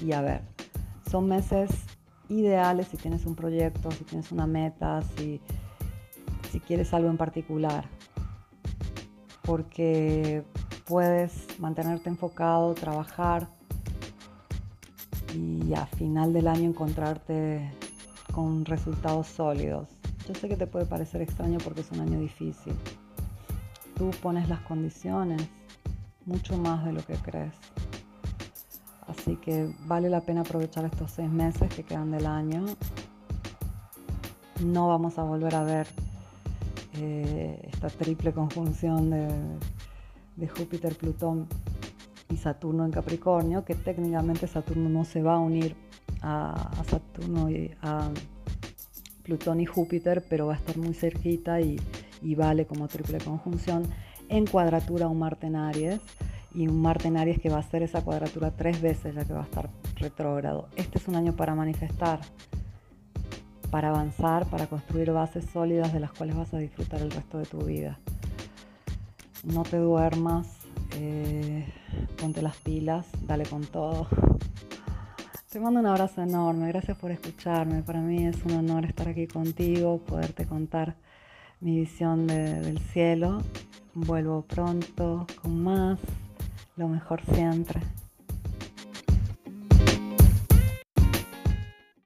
Y 0.00 0.12
a 0.12 0.20
ver, 0.20 0.42
son 1.10 1.28
meses 1.28 1.70
ideales 2.28 2.88
si 2.88 2.96
tienes 2.96 3.26
un 3.26 3.34
proyecto, 3.34 3.90
si 3.90 4.04
tienes 4.04 4.32
una 4.32 4.46
meta, 4.46 5.02
si, 5.16 5.40
si 6.50 6.60
quieres 6.60 6.94
algo 6.94 7.10
en 7.10 7.16
particular, 7.16 7.95
porque 9.46 10.44
puedes 10.84 11.58
mantenerte 11.60 12.08
enfocado, 12.08 12.74
trabajar 12.74 13.48
y 15.34 15.72
a 15.74 15.86
final 15.86 16.32
del 16.32 16.48
año 16.48 16.68
encontrarte 16.68 17.70
con 18.32 18.64
resultados 18.64 19.28
sólidos. 19.28 19.88
Yo 20.26 20.34
sé 20.34 20.48
que 20.48 20.56
te 20.56 20.66
puede 20.66 20.86
parecer 20.86 21.22
extraño 21.22 21.58
porque 21.62 21.82
es 21.82 21.90
un 21.92 22.00
año 22.00 22.18
difícil. 22.18 22.74
Tú 23.96 24.10
pones 24.20 24.48
las 24.48 24.60
condiciones 24.60 25.40
mucho 26.24 26.58
más 26.58 26.84
de 26.84 26.92
lo 26.92 27.04
que 27.04 27.14
crees. 27.14 27.54
Así 29.06 29.36
que 29.36 29.72
vale 29.86 30.10
la 30.10 30.20
pena 30.20 30.40
aprovechar 30.40 30.84
estos 30.84 31.12
seis 31.12 31.30
meses 31.30 31.72
que 31.72 31.84
quedan 31.84 32.10
del 32.10 32.26
año. 32.26 32.64
No 34.64 34.88
vamos 34.88 35.18
a 35.18 35.22
volver 35.22 35.54
a 35.54 35.62
ver 35.62 35.86
eh, 36.98 37.68
esta 37.72 37.88
triple 37.88 38.32
conjunción 38.32 39.10
de, 40.36 40.48
Júpiter, 40.48 40.94
Plutón 40.94 41.46
y 42.30 42.36
Saturno 42.36 42.84
en 42.84 42.90
Capricornio, 42.90 43.64
que 43.64 43.74
técnicamente 43.74 44.46
Saturno 44.46 44.88
no 44.88 45.04
se 45.04 45.22
va 45.22 45.34
a 45.34 45.38
unir 45.38 45.76
a, 46.22 46.70
Saturno 46.88 47.50
y 47.50 47.72
a 47.82 48.10
Plutón 49.22 49.60
y 49.60 49.66
Júpiter, 49.66 50.24
pero 50.28 50.46
va 50.46 50.54
a 50.54 50.56
estar 50.56 50.76
muy 50.76 50.94
cerquita 50.94 51.60
y, 51.60 51.78
vale 52.36 52.66
como 52.66 52.88
triple 52.88 53.18
conjunción 53.18 53.84
en 54.28 54.46
cuadratura 54.46 55.06
un 55.06 55.18
Marte 55.18 55.46
en 55.46 55.56
Aries 55.56 56.00
y 56.54 56.66
un 56.66 56.80
Marte 56.82 57.08
en 57.08 57.16
Aries 57.16 57.40
que 57.40 57.48
va 57.48 57.56
a 57.56 57.60
hacer 57.60 57.82
esa 57.82 58.02
cuadratura 58.02 58.50
tres 58.50 58.80
veces 58.80 59.14
ya 59.14 59.24
que 59.24 59.32
va 59.32 59.40
a 59.40 59.44
estar 59.44 59.70
retrógrado. 59.96 60.68
Este 60.76 60.98
es 60.98 61.06
un 61.08 61.14
año 61.14 61.34
para 61.34 61.54
manifestar, 61.54 62.20
para 63.70 63.90
avanzar, 63.90 64.46
para 64.46 64.66
construir 64.66 65.12
bases 65.12 65.44
sólidas 65.52 65.92
de 65.92 66.00
las 66.00 66.12
cuales 66.12 66.36
vas 66.36 66.54
a 66.54 66.58
disfrutar 66.58 67.00
el 67.00 67.10
resto 67.10 67.38
de 67.38 67.46
tu 67.46 67.58
vida. 67.58 67.98
No 69.44 69.62
te 69.62 69.76
duermas, 69.76 70.46
eh, 70.96 71.66
ponte 72.20 72.42
las 72.42 72.56
pilas, 72.56 73.06
dale 73.26 73.44
con 73.44 73.64
todo. 73.64 74.08
Te 75.50 75.60
mando 75.60 75.80
un 75.80 75.86
abrazo 75.86 76.22
enorme, 76.22 76.68
gracias 76.68 76.98
por 76.98 77.10
escucharme. 77.10 77.82
Para 77.82 78.00
mí 78.00 78.26
es 78.26 78.44
un 78.44 78.52
honor 78.52 78.84
estar 78.84 79.08
aquí 79.08 79.26
contigo, 79.26 79.98
poderte 79.98 80.44
contar 80.44 80.96
mi 81.60 81.80
visión 81.80 82.26
del 82.26 82.78
cielo. 82.78 83.42
Vuelvo 83.94 84.42
pronto 84.42 85.26
con 85.40 85.62
más, 85.62 85.98
lo 86.76 86.88
mejor 86.88 87.22
siempre. 87.34 87.80